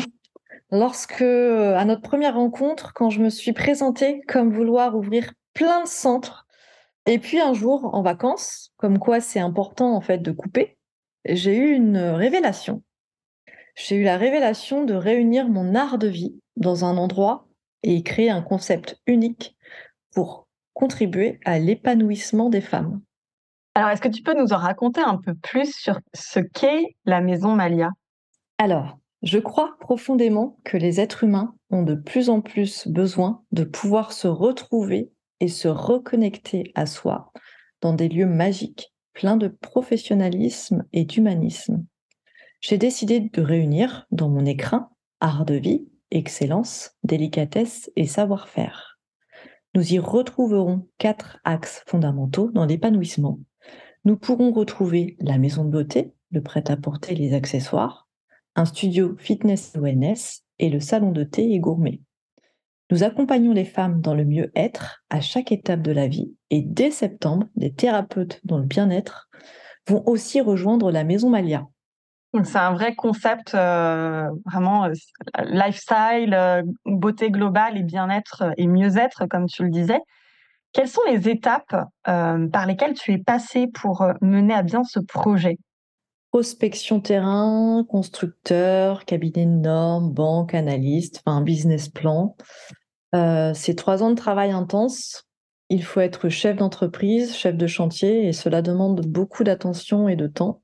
lorsque, 0.72 1.22
à 1.22 1.86
notre 1.86 2.02
première 2.02 2.36
rencontre, 2.36 2.94
quand 2.94 3.10
je 3.10 3.22
me 3.22 3.30
suis 3.30 3.54
présentée 3.54 4.22
comme 4.28 4.52
vouloir 4.52 4.96
ouvrir 4.96 5.32
plein 5.54 5.84
de 5.84 5.88
centres. 5.88 6.46
Et 7.06 7.20
puis 7.20 7.40
un 7.40 7.54
jour, 7.54 7.90
en 7.94 8.02
vacances, 8.02 8.72
comme 8.78 9.00
quoi 9.00 9.20
c'est 9.20 9.40
important 9.40 9.96
en 9.96 10.02
fait 10.02 10.20
de 10.20 10.32
couper, 10.32 10.78
j'ai 11.26 11.58
eu 11.58 11.72
une 11.74 11.98
révélation. 11.98 12.84
J'ai 13.82 13.96
eu 13.96 14.04
la 14.04 14.18
révélation 14.18 14.84
de 14.84 14.94
réunir 14.94 15.48
mon 15.48 15.74
art 15.74 15.98
de 15.98 16.10
vie 16.10 16.38
dans 16.58 16.84
un 16.84 16.98
endroit 16.98 17.48
et 17.82 18.04
créer 18.04 18.30
un 18.30 18.42
concept 18.42 19.00
unique 19.08 19.56
pour 20.14 20.50
contribuer 20.74 21.40
à 21.46 21.60
l'épanouissement 21.60 22.50
des 22.50 22.60
femmes. 22.60 23.02
Alors, 23.76 23.90
est-ce 23.90 24.02
que 24.02 24.10
tu 24.10 24.22
peux 24.22 24.38
nous 24.38 24.52
en 24.52 24.58
raconter 24.58 25.00
un 25.00 25.16
peu 25.16 25.34
plus 25.34 25.74
sur 25.74 25.98
ce 26.14 26.42
qu'est 26.42 26.98
la 27.06 27.22
maison 27.22 27.56
Malia? 27.56 27.92
Alors, 28.58 29.00
je 29.22 29.40
crois 29.40 29.78
profondément 29.80 30.58
que 30.66 30.76
les 30.76 31.00
êtres 31.00 31.24
humains 31.24 31.56
ont 31.70 31.84
de 31.84 31.96
plus 31.96 32.30
en 32.30 32.42
plus 32.42 32.86
besoin 32.86 33.44
de 33.54 33.64
pouvoir 33.64 34.12
se 34.12 34.28
retrouver 34.28 35.10
et 35.40 35.48
se 35.48 35.70
reconnecter 35.70 36.74
à 36.76 36.86
soi 36.86 37.32
dans 37.80 37.94
des 37.94 38.10
lieux 38.10 38.26
magiques, 38.26 38.94
pleins 39.14 39.38
de 39.38 39.48
professionnalisme 39.48 40.84
et 40.92 41.06
d'humanisme. 41.06 41.86
J'ai 42.62 42.78
décidé 42.78 43.22
de 43.22 43.42
réunir 43.42 44.06
dans 44.12 44.28
mon 44.28 44.46
écrin 44.46 44.90
art 45.22 45.46
de 45.46 45.54
vie, 45.54 45.88
excellence, 46.12 46.92
délicatesse 47.04 47.90
et 47.96 48.06
savoir-faire. 48.06 49.00
Nous 49.76 49.94
y 49.94 50.00
retrouverons 50.00 50.88
quatre 50.98 51.40
axes 51.46 51.84
fondamentaux 51.88 52.52
dans 52.52 52.66
l'épanouissement. 52.66 53.40
Nous 54.04 54.18
pourrons 54.18 54.52
retrouver 54.52 55.16
la 55.22 55.38
maison 55.38 55.64
de 55.64 55.70
beauté, 55.70 56.14
le 56.32 56.42
prêt-à-porter, 56.42 57.16
les 57.16 57.34
accessoires, 57.34 58.10
un 58.56 58.66
studio 58.66 59.16
fitness 59.18 59.74
et 59.76 59.80
wellness 59.80 60.44
et 60.58 60.70
le 60.70 60.82
salon 60.82 61.12
de 61.12 61.24
thé 61.24 61.54
et 61.54 61.60
gourmet. 61.60 62.02
Nous 62.92 63.04
accompagnons 63.04 63.54
les 63.54 63.66
femmes 63.66 64.02
dans 64.02 64.16
le 64.16 64.26
mieux-être 64.26 65.04
à 65.10 65.22
chaque 65.22 65.52
étape 65.52 65.82
de 65.82 65.92
la 65.92 66.08
vie 66.08 66.34
et 66.50 66.62
dès 66.62 66.92
septembre, 66.92 67.48
des 67.56 67.72
thérapeutes 67.74 68.42
dans 68.44 68.58
le 68.58 68.66
bien-être 68.66 69.30
vont 69.88 70.04
aussi 70.08 70.42
rejoindre 70.42 70.92
la 70.92 71.06
Maison 71.06 71.30
Malia. 71.30 71.68
C'est 72.44 72.58
un 72.58 72.74
vrai 72.74 72.94
concept 72.96 73.56
euh, 73.56 74.30
vraiment 74.46 74.86
euh, 74.86 74.94
lifestyle, 75.46 76.36
euh, 76.36 76.62
beauté 76.86 77.32
globale 77.32 77.78
et 77.78 77.84
bien-être 77.84 78.44
et 78.58 78.68
mieux-être, 78.68 79.26
comme 79.26 79.48
tu 79.48 79.64
le 79.64 79.70
disais. 79.70 80.00
quelles 80.74 80.88
sont 80.88 81.02
les 81.08 81.28
étapes 81.28 81.76
par 82.04 82.66
lesquelles 82.68 82.94
tu 82.94 83.14
es 83.14 83.18
passé 83.18 83.68
pour 83.74 84.08
mener 84.22 84.54
à 84.54 84.62
bien 84.62 84.84
ce 84.84 85.00
projet? 85.00 85.58
Prospection 86.32 87.00
terrain, 87.00 87.84
constructeur, 87.90 89.06
cabinet 89.06 89.48
de 89.48 89.62
normes, 89.62 90.14
banque, 90.14 90.54
analyste, 90.54 91.24
enfin 91.26 91.42
business 91.42 91.90
plan. 91.90 92.36
c'est 93.12 93.76
trois 93.76 94.04
ans 94.04 94.12
de 94.12 94.16
travail 94.16 94.52
intense. 94.52 95.26
Il 95.70 95.84
faut 95.84 96.02
être 96.02 96.30
chef 96.30 96.58
d'entreprise, 96.58 97.36
chef 97.36 97.56
de 97.56 97.66
chantier, 97.66 98.28
et 98.28 98.34
cela 98.34 98.62
demande 98.62 99.02
beaucoup 99.08 99.44
d'attention 99.44 100.08
et 100.08 100.16
de 100.16 100.28
temps. 100.28 100.62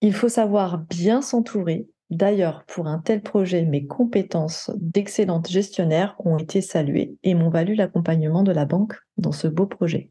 Il 0.00 0.14
faut 0.14 0.28
savoir 0.28 0.78
bien 0.78 1.22
s'entourer. 1.22 1.88
D'ailleurs, 2.10 2.64
pour 2.64 2.86
un 2.86 2.98
tel 2.98 3.22
projet, 3.22 3.64
mes 3.64 3.86
compétences 3.86 4.70
d'excellente 4.76 5.48
gestionnaire 5.48 6.14
ont 6.20 6.38
été 6.38 6.60
saluées 6.60 7.16
et 7.22 7.34
m'ont 7.34 7.50
valu 7.50 7.74
l'accompagnement 7.74 8.42
de 8.42 8.52
la 8.52 8.64
banque 8.64 8.94
dans 9.18 9.32
ce 9.32 9.46
beau 9.46 9.66
projet. 9.66 10.10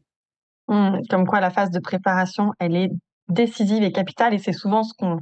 Mmh, 0.68 0.98
comme 1.10 1.26
quoi, 1.26 1.40
la 1.40 1.50
phase 1.50 1.70
de 1.70 1.80
préparation, 1.80 2.52
elle 2.60 2.76
est 2.76 2.90
décisive 3.28 3.82
et 3.82 3.90
capitale, 3.92 4.34
et 4.34 4.38
c'est 4.38 4.52
souvent 4.52 4.82
ce 4.82 4.94
qu'on 4.94 5.18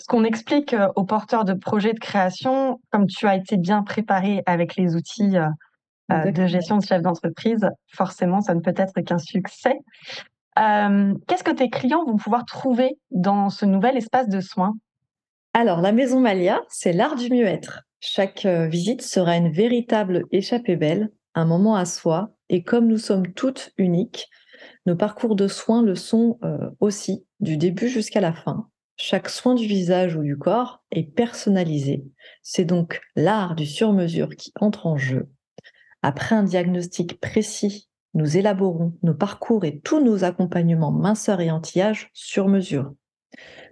ce 0.00 0.06
qu'on 0.06 0.24
explique 0.24 0.74
euh, 0.74 0.88
aux 0.96 1.04
porteurs 1.04 1.44
de 1.44 1.54
projets 1.54 1.92
de 1.92 1.98
création, 1.98 2.80
comme 2.90 3.06
tu 3.06 3.26
as 3.26 3.36
été 3.36 3.56
bien 3.56 3.82
préparé 3.82 4.42
avec 4.46 4.76
les 4.76 4.96
outils 4.96 5.36
euh, 5.36 5.46
euh, 6.12 6.30
de 6.30 6.46
gestion 6.46 6.78
de 6.78 6.84
chef 6.84 7.00
d'entreprise, 7.00 7.66
forcément, 7.92 8.40
ça 8.40 8.54
ne 8.54 8.60
peut 8.60 8.74
être 8.76 9.00
qu'un 9.00 9.18
succès. 9.18 9.78
Qu'est-ce 10.56 11.44
que 11.44 11.54
tes 11.54 11.70
clients 11.70 12.04
vont 12.04 12.16
pouvoir 12.16 12.44
trouver 12.44 12.98
dans 13.10 13.50
ce 13.50 13.64
nouvel 13.64 13.96
espace 13.96 14.28
de 14.28 14.40
soins? 14.40 14.74
Alors, 15.52 15.80
la 15.80 15.92
Maison 15.92 16.20
Malia, 16.20 16.62
c'est 16.68 16.92
l'art 16.92 17.16
du 17.16 17.30
mieux-être. 17.30 17.82
Chaque 18.00 18.46
visite 18.46 19.02
sera 19.02 19.36
une 19.36 19.50
véritable 19.50 20.24
échappée 20.30 20.76
belle, 20.76 21.10
un 21.34 21.44
moment 21.44 21.76
à 21.76 21.84
soi, 21.84 22.34
et 22.48 22.62
comme 22.62 22.86
nous 22.86 22.98
sommes 22.98 23.32
toutes 23.32 23.72
uniques, 23.78 24.28
nos 24.86 24.96
parcours 24.96 25.36
de 25.36 25.48
soins 25.48 25.82
le 25.82 25.94
sont 25.94 26.38
aussi, 26.80 27.26
du 27.40 27.56
début 27.56 27.88
jusqu'à 27.88 28.20
la 28.20 28.32
fin. 28.32 28.68
Chaque 28.96 29.28
soin 29.28 29.54
du 29.54 29.66
visage 29.66 30.14
ou 30.14 30.22
du 30.22 30.38
corps 30.38 30.84
est 30.92 31.02
personnalisé. 31.02 32.04
C'est 32.42 32.64
donc 32.64 33.00
l'art 33.16 33.56
du 33.56 33.66
sur-mesure 33.66 34.28
qui 34.36 34.52
entre 34.60 34.86
en 34.86 34.96
jeu. 34.96 35.28
Après 36.02 36.36
un 36.36 36.44
diagnostic 36.44 37.20
précis, 37.20 37.88
nous 38.14 38.36
élaborons 38.36 38.94
nos 39.02 39.14
parcours 39.14 39.64
et 39.64 39.80
tous 39.80 40.02
nos 40.02 40.24
accompagnements 40.24 40.92
minceur 40.92 41.40
et 41.40 41.50
anti-âge 41.50 42.10
sur 42.12 42.48
mesure. 42.48 42.94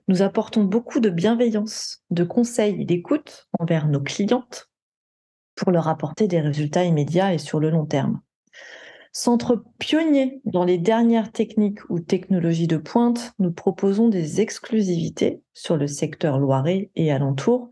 Nous 0.08 0.22
apportons 0.22 0.64
beaucoup 0.64 1.00
de 1.00 1.10
bienveillance, 1.10 2.02
de 2.10 2.24
conseils 2.24 2.82
et 2.82 2.84
d'écoute 2.84 3.48
envers 3.58 3.86
nos 3.86 4.00
clientes 4.00 4.68
pour 5.54 5.70
leur 5.70 5.86
apporter 5.88 6.26
des 6.26 6.40
résultats 6.40 6.84
immédiats 6.84 7.32
et 7.32 7.38
sur 7.38 7.60
le 7.60 7.70
long 7.70 7.86
terme. 7.86 8.20
Centre 9.12 9.62
pionnier 9.78 10.40
dans 10.44 10.64
les 10.64 10.78
dernières 10.78 11.30
techniques 11.30 11.88
ou 11.90 12.00
technologies 12.00 12.66
de 12.66 12.78
pointe, 12.78 13.34
nous 13.38 13.52
proposons 13.52 14.08
des 14.08 14.40
exclusivités 14.40 15.42
sur 15.52 15.76
le 15.76 15.86
secteur 15.86 16.38
loiret 16.38 16.90
et 16.96 17.12
alentour, 17.12 17.68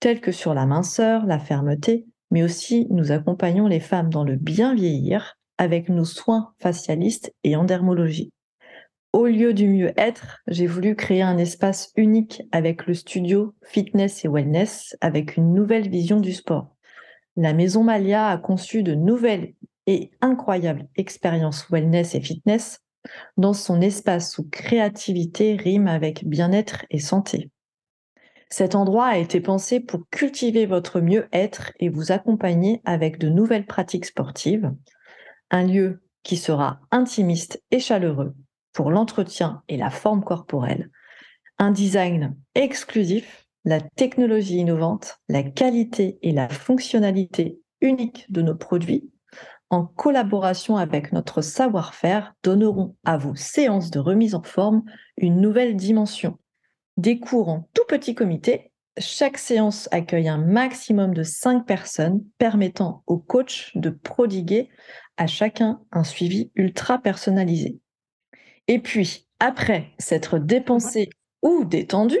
telles 0.00 0.20
que 0.20 0.32
sur 0.32 0.52
la 0.52 0.66
minceur, 0.66 1.24
la 1.24 1.38
fermeté, 1.38 2.06
mais 2.30 2.42
aussi 2.42 2.86
nous 2.90 3.10
accompagnons 3.10 3.66
les 3.66 3.80
femmes 3.80 4.10
dans 4.10 4.24
le 4.24 4.36
bien 4.36 4.74
vieillir 4.74 5.38
avec 5.62 5.88
nos 5.88 6.04
soins 6.04 6.52
facialistes 6.58 7.32
et 7.44 7.54
en 7.54 7.62
dermologie. 7.62 8.32
Au 9.12 9.26
lieu 9.26 9.54
du 9.54 9.68
mieux-être, 9.68 10.40
j'ai 10.48 10.66
voulu 10.66 10.96
créer 10.96 11.22
un 11.22 11.38
espace 11.38 11.92
unique 11.94 12.42
avec 12.50 12.86
le 12.86 12.94
studio 12.94 13.54
Fitness 13.62 14.24
et 14.24 14.28
Wellness 14.28 14.96
avec 15.00 15.36
une 15.36 15.54
nouvelle 15.54 15.88
vision 15.88 16.18
du 16.18 16.32
sport. 16.32 16.74
La 17.36 17.52
Maison 17.52 17.84
Malia 17.84 18.26
a 18.26 18.38
conçu 18.38 18.82
de 18.82 18.96
nouvelles 18.96 19.54
et 19.86 20.10
incroyables 20.20 20.88
expériences 20.96 21.70
wellness 21.70 22.16
et 22.16 22.20
fitness 22.20 22.80
dans 23.36 23.52
son 23.52 23.80
espace 23.80 24.38
où 24.38 24.48
créativité 24.50 25.54
rime 25.54 25.86
avec 25.86 26.26
bien-être 26.26 26.86
et 26.90 26.98
santé. 26.98 27.52
Cet 28.50 28.74
endroit 28.74 29.06
a 29.06 29.16
été 29.16 29.40
pensé 29.40 29.78
pour 29.78 30.08
cultiver 30.10 30.66
votre 30.66 31.00
mieux-être 31.00 31.72
et 31.78 31.88
vous 31.88 32.10
accompagner 32.10 32.82
avec 32.84 33.18
de 33.18 33.28
nouvelles 33.28 33.64
pratiques 33.64 34.06
sportives. 34.06 34.72
Un 35.52 35.64
lieu 35.64 36.02
qui 36.22 36.38
sera 36.38 36.80
intimiste 36.90 37.62
et 37.70 37.78
chaleureux 37.78 38.34
pour 38.72 38.90
l'entretien 38.90 39.62
et 39.68 39.76
la 39.76 39.90
forme 39.90 40.24
corporelle. 40.24 40.90
Un 41.58 41.70
design 41.70 42.34
exclusif, 42.54 43.46
la 43.66 43.80
technologie 43.80 44.56
innovante, 44.56 45.18
la 45.28 45.42
qualité 45.42 46.18
et 46.22 46.32
la 46.32 46.48
fonctionnalité 46.48 47.60
unique 47.82 48.24
de 48.32 48.40
nos 48.40 48.54
produits, 48.54 49.10
en 49.68 49.84
collaboration 49.84 50.78
avec 50.78 51.12
notre 51.12 51.42
savoir-faire, 51.42 52.34
donneront 52.42 52.96
à 53.04 53.18
vos 53.18 53.34
séances 53.34 53.90
de 53.90 53.98
remise 53.98 54.34
en 54.34 54.42
forme 54.42 54.82
une 55.18 55.40
nouvelle 55.40 55.76
dimension 55.76 56.38
des 56.96 57.18
cours 57.18 57.50
en 57.50 57.68
tout 57.74 57.84
petit 57.88 58.14
comité. 58.14 58.72
Chaque 58.98 59.38
séance 59.38 59.88
accueille 59.92 60.28
un 60.28 60.38
maximum 60.38 61.14
de 61.14 61.22
5 61.22 61.66
personnes, 61.66 62.22
permettant 62.38 63.02
au 63.06 63.18
coach 63.18 63.72
de 63.74 63.90
prodiguer 63.90 64.70
à 65.16 65.26
chacun 65.26 65.80
un 65.92 66.04
suivi 66.04 66.50
ultra 66.54 66.98
personnalisé. 66.98 67.80
Et 68.68 68.78
puis, 68.78 69.26
après 69.40 69.90
s'être 69.98 70.38
dépensé 70.38 71.10
ou 71.42 71.64
détendu, 71.64 72.18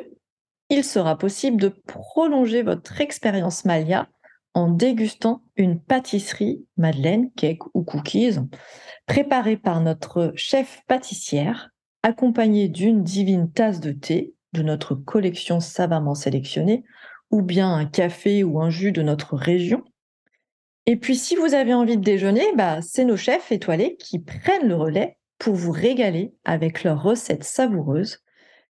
il 0.70 0.84
sera 0.84 1.16
possible 1.16 1.60
de 1.60 1.68
prolonger 1.68 2.62
votre 2.62 3.00
expérience 3.00 3.64
Malia 3.64 4.08
en 4.54 4.70
dégustant 4.70 5.42
une 5.56 5.80
pâtisserie, 5.80 6.66
madeleine, 6.76 7.30
cake 7.32 7.62
ou 7.74 7.82
cookies, 7.84 8.36
préparée 9.06 9.56
par 9.56 9.80
notre 9.80 10.32
chef 10.34 10.82
pâtissière, 10.86 11.70
accompagnée 12.02 12.68
d'une 12.68 13.02
divine 13.02 13.50
tasse 13.50 13.80
de 13.80 13.92
thé 13.92 14.34
de 14.52 14.62
notre 14.62 14.94
collection 14.94 15.60
savamment 15.60 16.14
sélectionnée, 16.14 16.84
ou 17.30 17.40
bien 17.40 17.72
un 17.72 17.86
café 17.86 18.44
ou 18.44 18.60
un 18.60 18.68
jus 18.68 18.92
de 18.92 19.02
notre 19.02 19.36
région. 19.36 19.82
Et 20.86 20.96
puis 20.96 21.16
si 21.16 21.36
vous 21.36 21.54
avez 21.54 21.74
envie 21.74 21.96
de 21.96 22.02
déjeuner, 22.02 22.44
bah, 22.56 22.80
c'est 22.82 23.04
nos 23.04 23.16
chefs 23.16 23.52
étoilés 23.52 23.96
qui 23.96 24.18
prennent 24.18 24.68
le 24.68 24.74
relais 24.74 25.18
pour 25.38 25.54
vous 25.54 25.72
régaler 25.72 26.34
avec 26.44 26.82
leurs 26.84 27.02
recettes 27.02 27.44
savoureuses. 27.44 28.18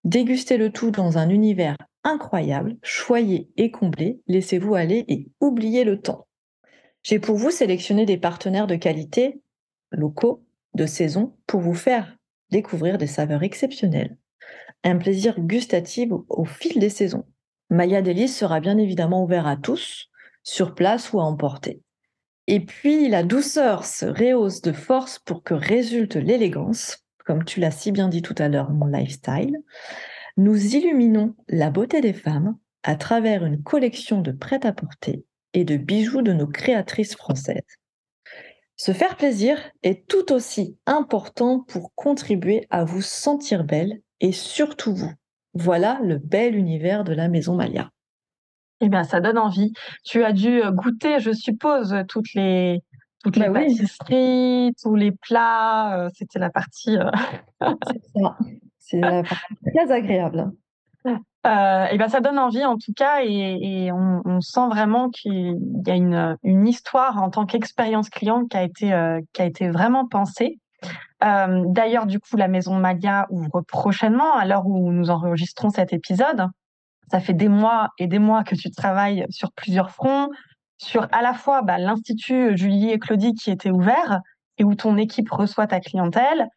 Dégustez 0.03 0.58
le 0.58 0.72
tout 0.72 0.91
dans 0.91 1.18
un 1.18 1.30
univers 1.30 1.77
incroyable, 2.03 2.77
choyé 2.82 3.50
et 3.58 3.72
comblé. 3.72 4.22
Laissez-vous 4.27 4.75
aller 4.75 5.06
et 5.08 5.27
oubliez 5.39 5.84
le 5.84 6.01
temps. 6.01 6.27
J'ai 7.03 7.20
pour 7.20 7.36
vous 7.36 7.51
sélectionné 7.51 8.06
des 8.06 8.18
partenaires 8.18 8.68
de 8.68 8.75
qualité 8.75 9.41
locaux, 9.91 10.44
de 10.74 10.86
saison, 10.86 11.36
pour 11.48 11.62
vous 11.62 11.74
faire 11.74 12.18
découvrir 12.50 12.98
des 12.98 13.08
saveurs 13.08 13.44
exceptionnelles 13.44 14.18
un 14.84 14.98
plaisir 14.98 15.39
gustatif 15.39 16.10
au, 16.30 16.46
fil 16.46 16.80
des 16.80 16.89
saisons. 16.89 17.25
Maya 17.70 18.01
Délice 18.01 18.38
sera 18.38 18.60
bien 18.60 18.77
évidemment 18.77 19.24
ouvert 19.24 19.48
à 19.48 19.56
tous, 19.56 20.10
sur 20.44 20.75
place 20.75 21.13
ou 21.13 21.20
à 21.20 21.24
emporter. 21.24 21.82
Et 22.51 22.60
puis 22.60 23.08
la 23.08 23.24
douceur 23.24 23.86
se 23.86 24.05
rehausse 24.05 24.62
de 24.62 24.74
force 24.74 25.20
pour 25.20 25.41
que 25.41 25.53
résulte 25.53 26.17
l'élégance, 26.17 26.98
comme 27.25 27.46
tu 27.46 27.62
l'as 27.62 27.72
si 27.72 27.93
bien 27.93 28.10
dit 28.10 28.22
tout 28.22 28.36
à 28.38 28.50
l'heure, 28.50 28.72
mon 28.72 28.88
lifestyle. 28.88 29.58
Nous 30.36 30.75
illuminons 30.75 31.34
la 31.48 31.70
beauté 31.70 32.01
des 32.01 32.12
femmes 32.12 32.58
à 32.84 32.98
travers 32.98 33.46
une 33.46 33.63
collection 33.63 34.20
de 34.20 34.34
prêt-à-porter 34.34 35.24
et 35.53 35.63
de 35.63 35.77
bijoux 35.77 36.22
de 36.22 36.34
nos 36.34 36.46
créatrices 36.46 37.15
françaises. 37.15 37.77
Se 38.75 38.91
faire 38.91 39.15
plaisir 39.15 39.58
est 39.81 40.05
tout 40.10 40.34
aussi 40.34 40.77
important 40.86 41.62
pour 41.62 41.96
contribuer 41.96 42.67
à 42.70 42.84
vous 42.84 43.01
sentir 43.01 43.63
belle 43.63 44.01
et 44.20 44.34
surtout 44.34 44.93
vous. 44.93 45.13
Voilà 45.53 46.01
le 46.03 46.17
bel 46.17 46.58
univers 46.58 47.05
de 47.05 47.13
la 47.13 47.29
Maison 47.29 47.55
Malia. 47.55 47.91
Eh 48.82 48.90
bien, 48.90 49.04
ça 49.04 49.22
donne 49.22 49.38
envie. 49.38 49.72
Tu 50.04 50.24
as 50.24 50.34
dû 50.34 50.62
euh, 50.62 50.72
goûter, 50.72 51.20
je 51.20 51.32
suppose, 51.32 51.96
toutes 52.08 52.34
les, 52.34 52.82
toutes 53.24 53.38
les 53.38 53.50
bah 53.50 53.62
pâtisseries, 53.62 54.74
tous 54.82 54.96
les 54.96 55.12
plats. 55.12 55.98
Euh, 55.98 56.10
c'était 56.14 56.40
la 56.40 56.50
partie. 56.50 56.98
Euh, 56.98 57.12
C'est 57.88 58.22
ça. 58.22 58.38
C'est 58.80 59.00
la 59.00 59.24
partie 59.24 59.56
très 59.74 59.92
agréable. 59.92 60.52
Euh, 61.48 61.88
et 61.88 61.98
ben 61.98 62.08
ça 62.08 62.20
donne 62.20 62.38
envie 62.38 62.64
en 62.64 62.78
tout 62.78 62.94
cas 62.96 63.24
et, 63.24 63.58
et 63.88 63.92
on, 63.92 64.22
on, 64.26 64.42
sent 64.42 64.68
vraiment 64.70 65.10
qu'il 65.10 65.58
y 65.88 65.90
a 65.90 65.96
une, 65.96 66.38
une, 66.44 66.68
histoire 66.68 67.20
en 67.20 67.32
tant 67.32 67.48
qu'expérience 67.48 68.12
client 68.12 68.46
qui 68.46 68.58
a 68.58 68.62
été 68.62 69.20
qui 69.34 69.42
a 69.42 69.46
été 69.46 69.70
vraiment 69.72 70.08
pensée. 70.08 70.60
D'ailleurs, 71.20 72.06
du 72.06 72.20
coup, 72.20 72.38
la 72.38 72.48
maison 72.48 72.76
Malia 72.76 73.26
ouvre 73.32 73.62
prochainement, 73.62 74.36
à 74.36 74.46
l'heure 74.46 74.68
où 74.68 74.92
nous 74.92 75.10
enregistrons 75.10 75.72
cet 75.72 75.94
épisode. 75.94 76.46
Ça 77.12 77.20
fait 77.20 77.34
des 77.34 77.50
mois 77.50 77.89
et 77.98 78.08
des 78.08 78.20
mois 78.20 78.44
que 78.44 78.56
tu 78.56 78.72
travailles 78.72 79.25
sur 79.30 79.51
plusieurs 79.51 79.91
fronts, 79.91 80.30
sur 80.77 81.08
à 81.12 81.22
la 81.22 81.34
fois 81.34 81.62
bah, 81.62 81.77
l'Institut 81.77 82.58
Julie 82.58 82.89
et 82.89 83.00
Claudie 83.00 83.34
qui 83.34 83.51
était 83.51 83.70
ouvert 83.70 84.22
et 84.58 84.63
où 84.63 84.75
ton 84.75 84.98
équipe 84.98 85.30
reçoit 85.30 85.68
ta 85.68 85.80
clientèle, 85.80 86.48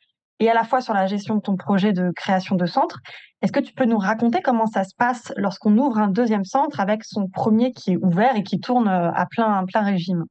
et 0.41 0.51
à 0.51 0.55
la 0.55 0.65
fois 0.65 0.81
sur 0.81 0.95
la 0.95 1.07
gestion 1.07 1.37
de 1.37 1.41
ton 1.41 1.57
projet 1.57 1.93
de 1.93 2.11
création 2.15 2.57
de 2.57 2.67
centre. 2.67 3.01
Est-ce 3.43 3.53
que 3.53 3.61
tu 3.61 3.73
peux 3.73 3.85
nous 3.85 3.99
raconter 3.99 4.41
comment 4.43 4.67
ça 4.67 4.85
se 4.85 4.95
passe 4.97 5.33
lorsqu'on 5.37 5.77
ouvre 5.77 5.99
un 5.99 6.09
deuxième 6.09 6.45
centre 6.45 6.81
avec 6.81 7.05
son 7.05 7.29
premier 7.29 7.73
qui 7.73 7.93
est 7.93 7.97
ouvert 7.97 8.37
et 8.37 8.43
qui 8.43 8.61
tourne 8.61 8.89
à 8.89 9.27
plein, 9.31 9.53
à 9.53 9.65
plein 9.65 9.83
régime? 9.83 10.25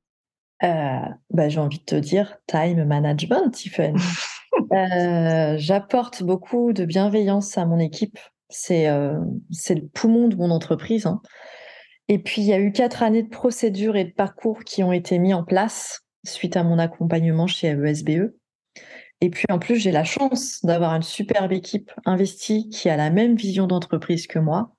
Euh, 0.64 1.00
bah, 1.30 1.50
J'ai 1.50 1.60
envie 1.60 1.80
de 1.80 1.84
te 1.84 1.96
dire 1.96 2.38
time 2.48 2.86
management, 2.86 3.52
Tiffany. 3.52 4.02
Euh, 4.72 5.56
j'apporte 5.58 6.24
beaucoup 6.24 6.74
de 6.74 6.86
bienveillance 6.86 7.58
à 7.58 7.66
mon 7.66 7.80
équipe. 7.80 8.18
C'est 8.56 8.88
c'est 9.52 9.76
le 9.76 9.88
poumon 9.88 10.28
de 10.28 10.36
mon 10.36 10.52
entreprise. 10.52 11.06
Hein. 11.06 11.22
Et 12.08 12.20
puis, 12.20 12.42
il 12.42 12.48
y 12.48 12.54
a 12.54 12.60
eu 12.60 12.72
quatre 12.72 13.04
années 13.04 13.24
de 13.24 13.30
procédures 13.30 13.96
et 13.96 14.04
de 14.06 14.14
parcours 14.14 14.64
qui 14.64 14.84
ont 14.84 14.94
été 14.94 15.20
mis 15.20 15.34
en 15.34 15.44
place 15.44 16.02
suite 16.26 16.56
à 16.56 16.64
mon 16.64 16.78
accompagnement 16.80 17.48
chez 17.48 17.70
ESBE. 17.70 18.10
E. 18.10 18.38
Et 19.22 19.30
puis, 19.30 19.46
en 19.50 19.60
plus, 19.60 19.78
j'ai 19.78 19.92
la 19.92 20.04
chance 20.04 20.64
d'avoir 20.64 20.94
une 20.94 21.02
superbe 21.02 21.52
équipe 21.52 21.92
investie 22.06 22.70
qui 22.70 22.90
a 22.90 22.98
la 22.98 23.10
même 23.10 23.36
vision 23.36 23.68
d'entreprise 23.68 24.28
que 24.28 24.40
moi 24.40 24.74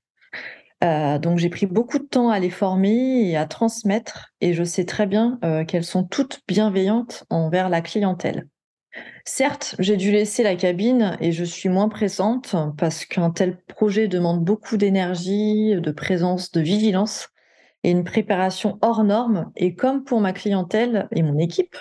euh, 0.84 1.18
donc 1.18 1.38
j'ai 1.38 1.48
pris 1.48 1.66
beaucoup 1.66 1.98
de 1.98 2.04
temps 2.04 2.28
à 2.28 2.38
les 2.38 2.50
former 2.50 3.30
et 3.30 3.36
à 3.36 3.46
transmettre, 3.46 4.32
et 4.42 4.52
je 4.52 4.64
sais 4.64 4.84
très 4.84 5.06
bien 5.06 5.38
euh, 5.42 5.64
qu'elles 5.64 5.84
sont 5.84 6.04
toutes 6.04 6.42
bienveillantes 6.46 7.24
envers 7.30 7.70
la 7.70 7.80
clientèle. 7.80 8.48
Certes, 9.24 9.74
j'ai 9.78 9.96
dû 9.96 10.12
laisser 10.12 10.42
la 10.42 10.54
cabine 10.54 11.16
et 11.20 11.32
je 11.32 11.44
suis 11.44 11.68
moins 11.68 11.88
présente 11.88 12.54
parce 12.76 13.04
qu'un 13.04 13.30
tel 13.30 13.56
projet 13.56 14.06
demande 14.06 14.44
beaucoup 14.44 14.76
d'énergie, 14.76 15.74
de 15.76 15.90
présence, 15.90 16.52
de 16.52 16.60
vigilance 16.60 17.30
et 17.82 17.90
une 17.90 18.04
préparation 18.04 18.78
hors 18.82 19.02
norme. 19.02 19.50
Et 19.56 19.74
comme 19.74 20.04
pour 20.04 20.20
ma 20.20 20.32
clientèle 20.32 21.08
et 21.10 21.22
mon 21.22 21.38
équipe, 21.38 21.76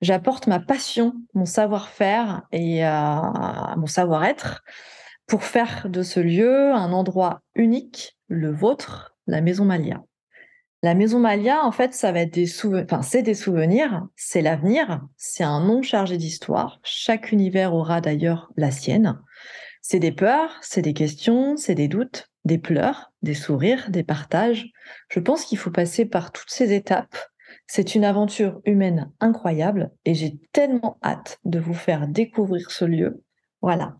j'apporte 0.00 0.46
ma 0.46 0.60
passion, 0.60 1.14
mon 1.34 1.44
savoir-faire 1.44 2.42
et 2.52 2.86
euh, 2.86 3.20
mon 3.76 3.86
savoir-être 3.86 4.62
pour 5.26 5.42
faire 5.42 5.88
de 5.88 6.02
ce 6.02 6.20
lieu 6.20 6.72
un 6.72 6.92
endroit 6.92 7.42
unique, 7.54 8.16
le 8.28 8.52
vôtre, 8.52 9.16
la 9.26 9.40
Maison 9.40 9.64
Malia. 9.64 10.02
La 10.82 10.94
Maison 10.94 11.18
Malia, 11.18 11.64
en 11.64 11.72
fait, 11.72 11.94
ça 11.94 12.12
va 12.12 12.20
être 12.20 12.34
des 12.34 12.46
souvenirs, 12.46 12.86
enfin, 12.88 13.02
c'est 13.02 13.22
des 13.22 13.34
souvenirs, 13.34 14.06
c'est 14.14 14.42
l'avenir, 14.42 15.00
c'est 15.16 15.42
un 15.42 15.60
nom 15.60 15.82
chargé 15.82 16.18
d'histoire. 16.18 16.80
Chaque 16.84 17.32
univers 17.32 17.74
aura 17.74 18.00
d'ailleurs 18.00 18.52
la 18.56 18.70
sienne. 18.70 19.18
C'est 19.80 20.00
des 20.00 20.12
peurs, 20.12 20.58
c'est 20.60 20.82
des 20.82 20.92
questions, 20.92 21.56
c'est 21.56 21.74
des 21.74 21.88
doutes, 21.88 22.28
des 22.44 22.58
pleurs, 22.58 23.12
des 23.22 23.34
sourires, 23.34 23.90
des 23.90 24.04
partages. 24.04 24.66
Je 25.08 25.20
pense 25.20 25.44
qu'il 25.44 25.58
faut 25.58 25.70
passer 25.70 26.04
par 26.04 26.30
toutes 26.30 26.50
ces 26.50 26.72
étapes. 26.72 27.16
C'est 27.66 27.94
une 27.94 28.04
aventure 28.04 28.60
humaine 28.64 29.10
incroyable 29.18 29.90
et 30.04 30.14
j'ai 30.14 30.38
tellement 30.52 30.98
hâte 31.02 31.38
de 31.44 31.58
vous 31.58 31.74
faire 31.74 32.06
découvrir 32.06 32.70
ce 32.70 32.84
lieu. 32.84 33.24
Voilà, 33.62 33.96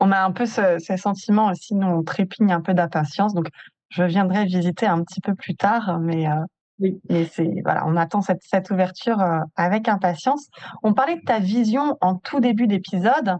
on 0.00 0.12
a 0.12 0.20
un 0.20 0.30
peu 0.30 0.46
ce, 0.46 0.78
ce 0.78 0.96
sentiment 0.96 1.50
aussi, 1.50 1.74
nous, 1.74 1.86
on 1.86 2.02
trépigne 2.02 2.52
un 2.52 2.60
peu 2.60 2.74
d'impatience. 2.74 3.34
Donc, 3.34 3.48
je 3.88 4.02
viendrai 4.02 4.44
visiter 4.44 4.86
un 4.86 5.02
petit 5.02 5.20
peu 5.20 5.34
plus 5.34 5.56
tard, 5.56 5.98
mais, 6.00 6.28
euh, 6.28 6.44
oui. 6.78 7.00
mais 7.08 7.24
c'est, 7.26 7.50
voilà, 7.64 7.86
on 7.86 7.96
attend 7.96 8.20
cette, 8.20 8.42
cette 8.42 8.70
ouverture 8.70 9.20
euh, 9.20 9.40
avec 9.56 9.88
impatience. 9.88 10.48
On 10.82 10.94
parlait 10.94 11.16
de 11.16 11.24
ta 11.24 11.38
vision 11.38 11.96
en 12.00 12.16
tout 12.16 12.40
début 12.40 12.66
d'épisode. 12.66 13.36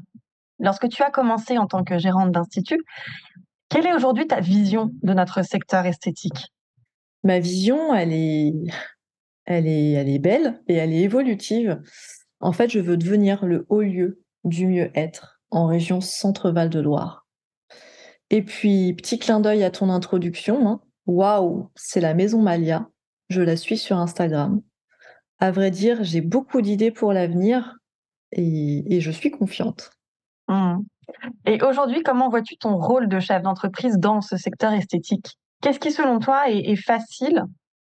Lorsque 0.58 0.88
tu 0.88 1.02
as 1.02 1.10
commencé 1.10 1.58
en 1.58 1.66
tant 1.66 1.84
que 1.84 1.98
gérante 1.98 2.32
d'institut, 2.32 2.82
quelle 3.68 3.86
est 3.86 3.94
aujourd'hui 3.94 4.26
ta 4.26 4.40
vision 4.40 4.90
de 5.02 5.12
notre 5.12 5.42
secteur 5.42 5.86
esthétique? 5.86 6.52
Ma 7.22 7.38
vision, 7.38 7.94
elle 7.94 8.12
est, 8.12 8.52
elle 9.44 9.66
est, 9.66 9.92
elle 9.92 10.08
est 10.08 10.18
belle 10.18 10.62
et 10.66 10.74
elle 10.74 10.92
est 10.92 11.02
évolutive. 11.02 11.80
En 12.40 12.52
fait, 12.52 12.70
je 12.70 12.78
veux 12.78 12.96
devenir 12.96 13.44
le 13.44 13.66
haut 13.68 13.82
lieu 13.82 14.22
du 14.44 14.66
mieux-être 14.66 15.40
en 15.50 15.66
région 15.66 16.00
Centre-Val 16.00 16.70
de 16.70 16.80
Loire. 16.80 17.27
Et 18.30 18.42
puis, 18.42 18.92
petit 18.94 19.18
clin 19.18 19.40
d'œil 19.40 19.64
à 19.64 19.70
ton 19.70 19.88
introduction. 19.90 20.68
Hein. 20.68 20.80
Waouh, 21.06 21.70
c'est 21.74 22.00
la 22.00 22.14
Maison 22.14 22.42
Malia. 22.42 22.88
Je 23.28 23.42
la 23.42 23.56
suis 23.56 23.78
sur 23.78 23.96
Instagram. 23.96 24.60
À 25.38 25.50
vrai 25.50 25.70
dire, 25.70 26.02
j'ai 26.02 26.20
beaucoup 26.20 26.60
d'idées 26.60 26.90
pour 26.90 27.12
l'avenir 27.12 27.76
et, 28.32 29.00
je 29.00 29.10
suis 29.10 29.30
confiante. 29.30 29.90
Mmh. 30.48 30.78
Et 31.46 31.62
aujourd'hui, 31.62 32.02
comment 32.02 32.28
vois-tu 32.28 32.56
ton 32.56 32.76
rôle 32.76 33.08
de 33.08 33.20
chef 33.20 33.42
d'entreprise 33.42 33.98
dans 33.98 34.20
ce 34.20 34.36
secteur 34.36 34.72
esthétique? 34.72 35.38
Qu'est-ce 35.62 35.80
qui, 35.80 35.92
selon 35.92 36.18
toi, 36.18 36.50
est, 36.50 36.58
est 36.58 36.76
facile 36.76 37.44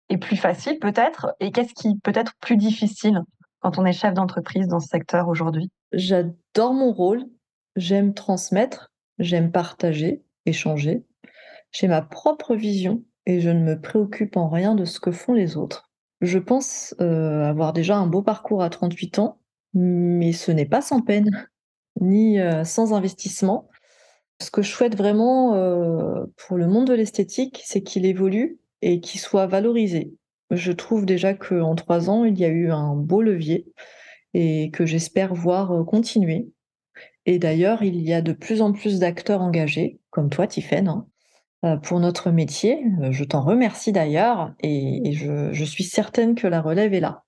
et 0.09 0.17
plus 0.17 0.37
facile 0.37 0.79
peut-être? 0.79 1.33
Et 1.39 1.51
qu'est-ce 1.51 1.73
qui 1.73 1.97
peut 1.99 2.13
être 2.15 2.33
plus 2.39 2.55
difficile 2.55 3.21
quand 3.59 3.77
on 3.77 3.85
est 3.85 3.93
chef 3.93 4.13
d'entreprise 4.13 4.67
dans 4.67 4.79
ce 4.79 4.87
secteur 4.87 5.27
aujourd'hui? 5.27 5.69
J'adore 5.91 6.73
mon 6.73 6.93
rôle 6.93 7.25
J'aime 7.75 8.13
transmettre, 8.13 8.91
j'aime 9.19 9.51
partager, 9.51 10.23
échanger. 10.49 11.03
J'ai 11.71 11.87
ma 11.87 12.01
propre 12.01 12.55
vision 12.55 13.03
et 13.25 13.41
je 13.41 13.49
ne 13.49 13.63
me 13.63 13.79
préoccupe 13.79 14.37
en 14.37 14.49
rien 14.49 14.75
de 14.75 14.85
ce 14.85 14.99
que 14.99 15.11
font 15.11 15.33
les 15.33 15.55
autres. 15.55 15.89
Je 16.21 16.39
pense 16.39 16.95
euh, 16.99 17.43
avoir 17.43 17.73
déjà 17.73 17.97
un 17.97 18.07
beau 18.07 18.21
parcours 18.21 18.63
à 18.63 18.69
38 18.69 19.19
ans, 19.19 19.39
mais 19.73 20.33
ce 20.33 20.51
n'est 20.51 20.65
pas 20.65 20.81
sans 20.81 21.01
peine, 21.01 21.29
ni 22.01 22.39
euh, 22.39 22.63
sans 22.63 22.93
investissement. 22.93 23.69
Ce 24.41 24.51
que 24.51 24.61
je 24.61 24.71
souhaite 24.71 24.95
vraiment 24.95 25.55
euh, 25.55 26.25
pour 26.37 26.57
le 26.57 26.67
monde 26.67 26.87
de 26.87 26.93
l'esthétique, 26.93 27.61
c'est 27.65 27.83
qu'il 27.83 28.05
évolue 28.05 28.59
et 28.81 28.99
qu'il 28.99 29.19
soit 29.19 29.47
valorisé. 29.47 30.13
Je 30.51 30.71
trouve 30.71 31.05
déjà 31.05 31.33
qu'en 31.33 31.75
trois 31.75 32.09
ans, 32.09 32.25
il 32.25 32.39
y 32.39 32.45
a 32.45 32.49
eu 32.49 32.71
un 32.71 32.95
beau 32.95 33.21
levier 33.21 33.67
et 34.33 34.71
que 34.71 34.85
j'espère 34.85 35.33
voir 35.33 35.85
continuer. 35.85 36.49
Et 37.25 37.37
d'ailleurs, 37.37 37.83
il 37.83 38.01
y 38.01 38.13
a 38.13 38.21
de 38.21 38.33
plus 38.33 38.61
en 38.61 38.71
plus 38.71 38.99
d'acteurs 38.99 39.41
engagés, 39.41 39.98
comme 40.09 40.29
toi, 40.29 40.47
Tiffaine, 40.47 40.87
hein, 40.87 41.05
euh, 41.65 41.77
pour 41.77 41.99
notre 41.99 42.31
métier. 42.31 42.83
Euh, 43.01 43.11
je 43.11 43.23
t'en 43.23 43.41
remercie 43.41 43.91
d'ailleurs 43.91 44.53
et, 44.61 45.11
je, 45.13 45.63
suis 45.65 45.83
certaine 45.83 46.35
que 46.35 46.47
la 46.47 46.61
relève 46.61 46.93
est 46.93 47.01
là. 47.01 47.23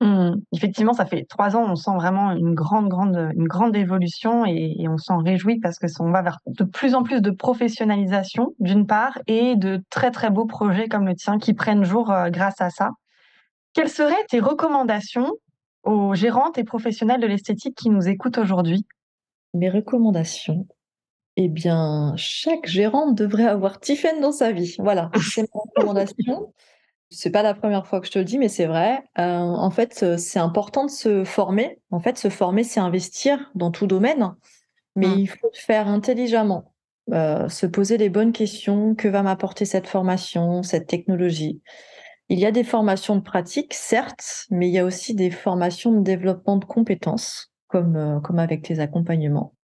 Mmh. 0.00 0.36
Effectivement, 0.52 0.92
ça 0.92 1.06
fait 1.06 1.24
trois 1.28 1.54
ans, 1.54 1.70
on 1.70 1.76
sent 1.76 1.94
vraiment 1.94 2.32
une 2.32 2.54
grande, 2.54 2.88
grande, 2.88 3.30
une 3.36 3.46
grande 3.46 3.76
évolution 3.76 4.44
et, 4.46 4.86
on 4.88 4.96
s'en 4.96 5.18
réjouit 5.18 5.60
parce 5.60 5.78
que 5.78 5.86
on 6.00 6.10
va 6.10 6.22
vers 6.22 6.38
de 6.46 6.64
plus 6.64 6.94
en 6.94 7.02
plus 7.02 7.20
de 7.20 7.30
professionnalisation, 7.30 8.54
d'une 8.58 8.86
part, 8.86 9.18
et 9.26 9.54
de 9.56 9.82
très, 9.90 10.10
très 10.10 10.30
beaux 10.30 10.46
projets 10.46 10.88
comme 10.88 11.06
le 11.06 11.14
tien 11.14 11.38
qui 11.38 11.54
prennent 11.54 11.84
jour 11.84 12.10
euh, 12.10 12.30
grâce 12.30 12.60
à 12.60 12.70
ça. 12.70 12.90
Quelles 13.74 13.90
seraient 13.90 14.24
tes 14.28 14.40
recommandations 14.40 15.30
aux 15.82 16.14
gérantes 16.14 16.56
et 16.56 16.64
professionnels 16.64 17.20
de 17.20 17.26
l'esthétique 17.26 17.76
qui 17.76 17.90
nous 17.90 18.08
écoutent 18.08 18.38
aujourd'hui? 18.38 18.86
Mes 19.52 19.68
recommandations, 19.68 20.66
eh 21.36 21.48
bien, 21.48 22.14
chaque 22.16 22.66
gérante 22.66 23.16
devrait 23.16 23.46
avoir 23.46 23.80
Tiffen 23.80 24.20
dans 24.20 24.32
sa 24.32 24.52
vie. 24.52 24.76
Voilà, 24.78 25.10
c'est 25.34 25.42
ma 25.42 25.60
recommandation. 25.60 26.52
C'est 27.10 27.30
pas 27.30 27.42
la 27.42 27.54
première 27.54 27.86
fois 27.86 28.00
que 28.00 28.06
je 28.06 28.12
te 28.12 28.18
le 28.18 28.24
dis, 28.24 28.38
mais 28.38 28.48
c'est 28.48 28.66
vrai. 28.66 29.02
Euh, 29.18 29.22
en 29.22 29.70
fait, 29.70 30.16
c'est 30.18 30.38
important 30.38 30.84
de 30.86 30.90
se 30.90 31.24
former. 31.24 31.80
En 31.90 32.00
fait, 32.00 32.18
se 32.18 32.28
former, 32.28 32.64
c'est 32.64 32.80
investir 32.80 33.50
dans 33.54 33.70
tout 33.70 33.86
domaine, 33.86 34.34
mais 34.96 35.08
mmh. 35.08 35.18
il 35.18 35.26
faut 35.28 35.50
le 35.52 35.58
faire 35.58 35.86
intelligemment. 35.88 36.74
Euh, 37.12 37.48
se 37.48 37.66
poser 37.66 37.98
les 37.98 38.08
bonnes 38.08 38.32
questions. 38.32 38.94
Que 38.94 39.08
va 39.08 39.22
m'apporter 39.22 39.64
cette 39.64 39.86
formation, 39.86 40.62
cette 40.62 40.86
technologie? 40.86 41.60
Il 42.28 42.38
y 42.38 42.46
a 42.46 42.50
des 42.50 42.64
formations 42.64 43.16
de 43.16 43.20
pratique, 43.20 43.74
certes, 43.74 44.46
mais 44.50 44.68
il 44.68 44.72
y 44.72 44.78
a 44.78 44.84
aussi 44.84 45.14
des 45.14 45.30
formations 45.30 45.92
de 45.92 46.02
développement 46.02 46.56
de 46.56 46.64
compétences 46.64 47.52
comme, 47.68 47.96
euh, 47.96 48.20
comme 48.20 48.38
avec 48.38 48.62
tes 48.62 48.78
accompagnements. 48.78 49.54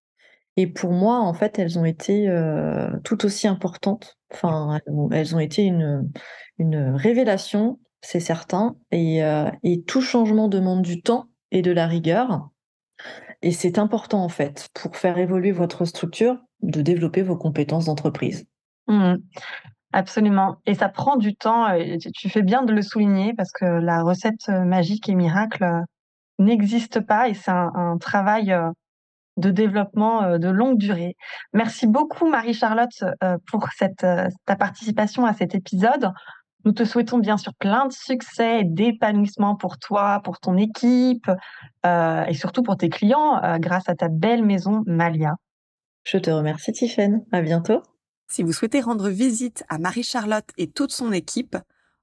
Et 0.57 0.67
pour 0.67 0.91
moi, 0.91 1.19
en 1.19 1.33
fait, 1.33 1.59
elles 1.59 1.79
ont 1.79 1.85
été 1.85 2.27
euh, 2.27 2.89
tout 3.03 3.25
aussi 3.25 3.47
importantes. 3.47 4.17
Enfin, 4.33 4.79
elles 5.11 5.35
ont 5.35 5.39
été 5.39 5.63
une, 5.63 6.11
une 6.57 6.93
révélation, 6.95 7.79
c'est 8.01 8.19
certain. 8.19 8.75
Et, 8.91 9.23
euh, 9.23 9.49
et, 9.63 9.83
tout 9.83 10.01
changement 10.01 10.47
demande 10.47 10.81
du 10.81 11.01
temps 11.01 11.27
et 11.51 11.61
de 11.61 11.71
la 11.71 11.87
rigueur. 11.87 12.49
Et 13.41 13.51
c'est 13.51 13.79
important, 13.79 14.23
en 14.23 14.29
fait, 14.29 14.69
pour 14.73 14.95
faire 14.95 15.17
évoluer 15.17 15.51
votre 15.51 15.85
structure, 15.85 16.37
de 16.61 16.81
développer 16.81 17.21
vos 17.21 17.37
compétences 17.37 17.85
d'entreprise. 17.85 18.45
Mmh. 18.87 19.15
Absolument. 19.93 20.57
Et 20.65 20.73
ça 20.73 20.89
prend 20.89 21.17
du 21.17 21.35
temps. 21.35 21.67
Tu 22.15 22.29
fais 22.29 22.43
bien 22.43 22.63
de 22.63 22.71
le 22.71 22.81
souligner 22.81 23.33
parce 23.33 23.51
que 23.51 23.65
la 23.65 24.03
recette 24.03 24.47
magique 24.47 25.09
et 25.09 25.15
miracle 25.15 25.65
n'existe 26.39 26.99
pas 27.01 27.29
et 27.29 27.33
c'est 27.33 27.51
un, 27.51 27.97
travail 27.99 28.51
euh, 28.51 28.69
de 29.37 29.51
développement 29.51 30.23
euh, 30.23 30.37
de 30.37 30.49
longue 30.49 30.77
durée. 30.77 31.15
Merci 31.53 31.87
beaucoup 31.87 32.29
Marie-Charlotte 32.29 33.03
euh, 33.23 33.37
pour 33.49 33.67
cette, 33.77 34.05
ta 34.45 34.55
participation 34.55 35.25
à 35.25 35.33
cet 35.33 35.55
épisode. 35.55 36.11
Nous 36.63 36.73
te 36.73 36.85
souhaitons 36.85 37.17
bien 37.17 37.37
sûr 37.37 37.53
plein 37.55 37.87
de 37.87 37.93
succès 37.93 38.59
et 38.59 38.63
d'épanouissement 38.63 39.55
pour 39.55 39.79
toi, 39.79 40.21
pour 40.23 40.39
ton 40.39 40.57
équipe 40.57 41.27
et 41.83 42.33
surtout 42.35 42.61
pour 42.61 42.77
tes 42.77 42.89
clients 42.89 43.41
grâce 43.57 43.89
à 43.89 43.95
ta 43.95 44.09
belle 44.09 44.45
maison 44.45 44.83
Malia. 44.85 45.33
Je 46.03 46.19
te 46.19 46.29
remercie 46.29 46.71
Tiffaine. 46.71 47.25
À 47.31 47.41
bientôt. 47.41 47.81
Si 48.27 48.43
vous 48.43 48.53
souhaitez 48.53 48.79
rendre 48.79 49.09
visite 49.09 49.63
à 49.69 49.77
Marie-Charlotte 49.77 50.49
et 50.57 50.67
toute 50.67 50.91
son 50.91 51.11
équipe, 51.11 51.57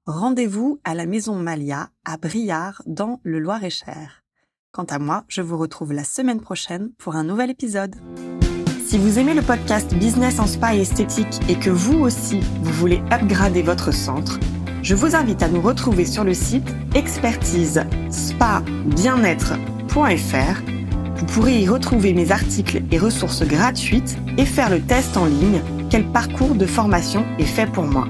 rendez-vous 0.05 0.79
à 0.83 0.93
la 0.93 1.05
maison 1.05 1.35
Malia 1.35 1.89
à 2.05 2.17
Briard 2.17 2.83
dans 2.85 3.19
le 3.23 3.39
Loir-et-Cher. 3.39 4.18
Quant 4.71 4.83
à 4.83 4.99
moi, 4.99 5.23
je 5.27 5.41
vous 5.41 5.57
retrouve 5.57 5.93
la 5.93 6.03
semaine 6.03 6.41
prochaine 6.41 6.91
pour 6.99 7.15
un 7.15 7.23
nouvel 7.23 7.49
épisode. 7.49 7.95
Si 8.85 8.99
vous 8.99 9.17
aimez 9.17 9.33
le 9.33 9.41
podcast 9.41 9.95
Business 9.95 10.39
en 10.39 10.45
Spa 10.45 10.75
et 10.75 10.81
Esthétique 10.81 11.39
et 11.49 11.55
que 11.57 11.71
vous 11.71 11.97
aussi, 11.99 12.41
vous 12.61 12.73
voulez 12.73 13.01
upgrader 13.11 13.63
votre 13.63 13.91
centre, 13.91 14.39
Je 14.81 14.95
vous 14.95 15.13
invite 15.13 15.43
à 15.43 15.49
nous 15.49 15.59
retrouver 15.59 16.05
sur 16.05 16.23
le 16.23 16.33
site 16.33 16.73
expertise 16.95 17.83
spa 18.09 18.63
bien-être.fr. 18.85 20.61
Vous 21.17 21.25
pourrez 21.25 21.59
y 21.59 21.67
retrouver 21.67 22.13
mes 22.13 22.31
articles 22.31 22.83
et 22.89 22.97
ressources 22.97 23.43
gratuites 23.43 24.17
et 24.37 24.45
faire 24.45 24.69
le 24.69 24.79
test 24.79 25.17
en 25.17 25.25
ligne 25.25 25.61
quel 25.89 26.09
parcours 26.11 26.55
de 26.55 26.65
formation 26.65 27.25
est 27.39 27.43
fait 27.43 27.69
pour 27.69 27.83
moi. 27.83 28.07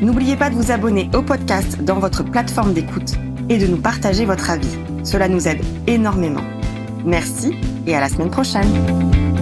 N'oubliez 0.00 0.36
pas 0.36 0.48
de 0.48 0.54
vous 0.54 0.70
abonner 0.70 1.10
au 1.14 1.20
podcast 1.20 1.82
dans 1.82 1.98
votre 1.98 2.22
plateforme 2.22 2.72
d'écoute 2.72 3.16
et 3.50 3.58
de 3.58 3.66
nous 3.66 3.80
partager 3.80 4.24
votre 4.24 4.48
avis. 4.48 4.78
Cela 5.10 5.26
nous 5.26 5.48
aide 5.48 5.60
énormément. 5.88 6.44
Merci 7.04 7.56
et 7.84 7.96
à 7.96 8.00
la 8.00 8.08
semaine 8.08 8.30
prochaine. 8.30 9.39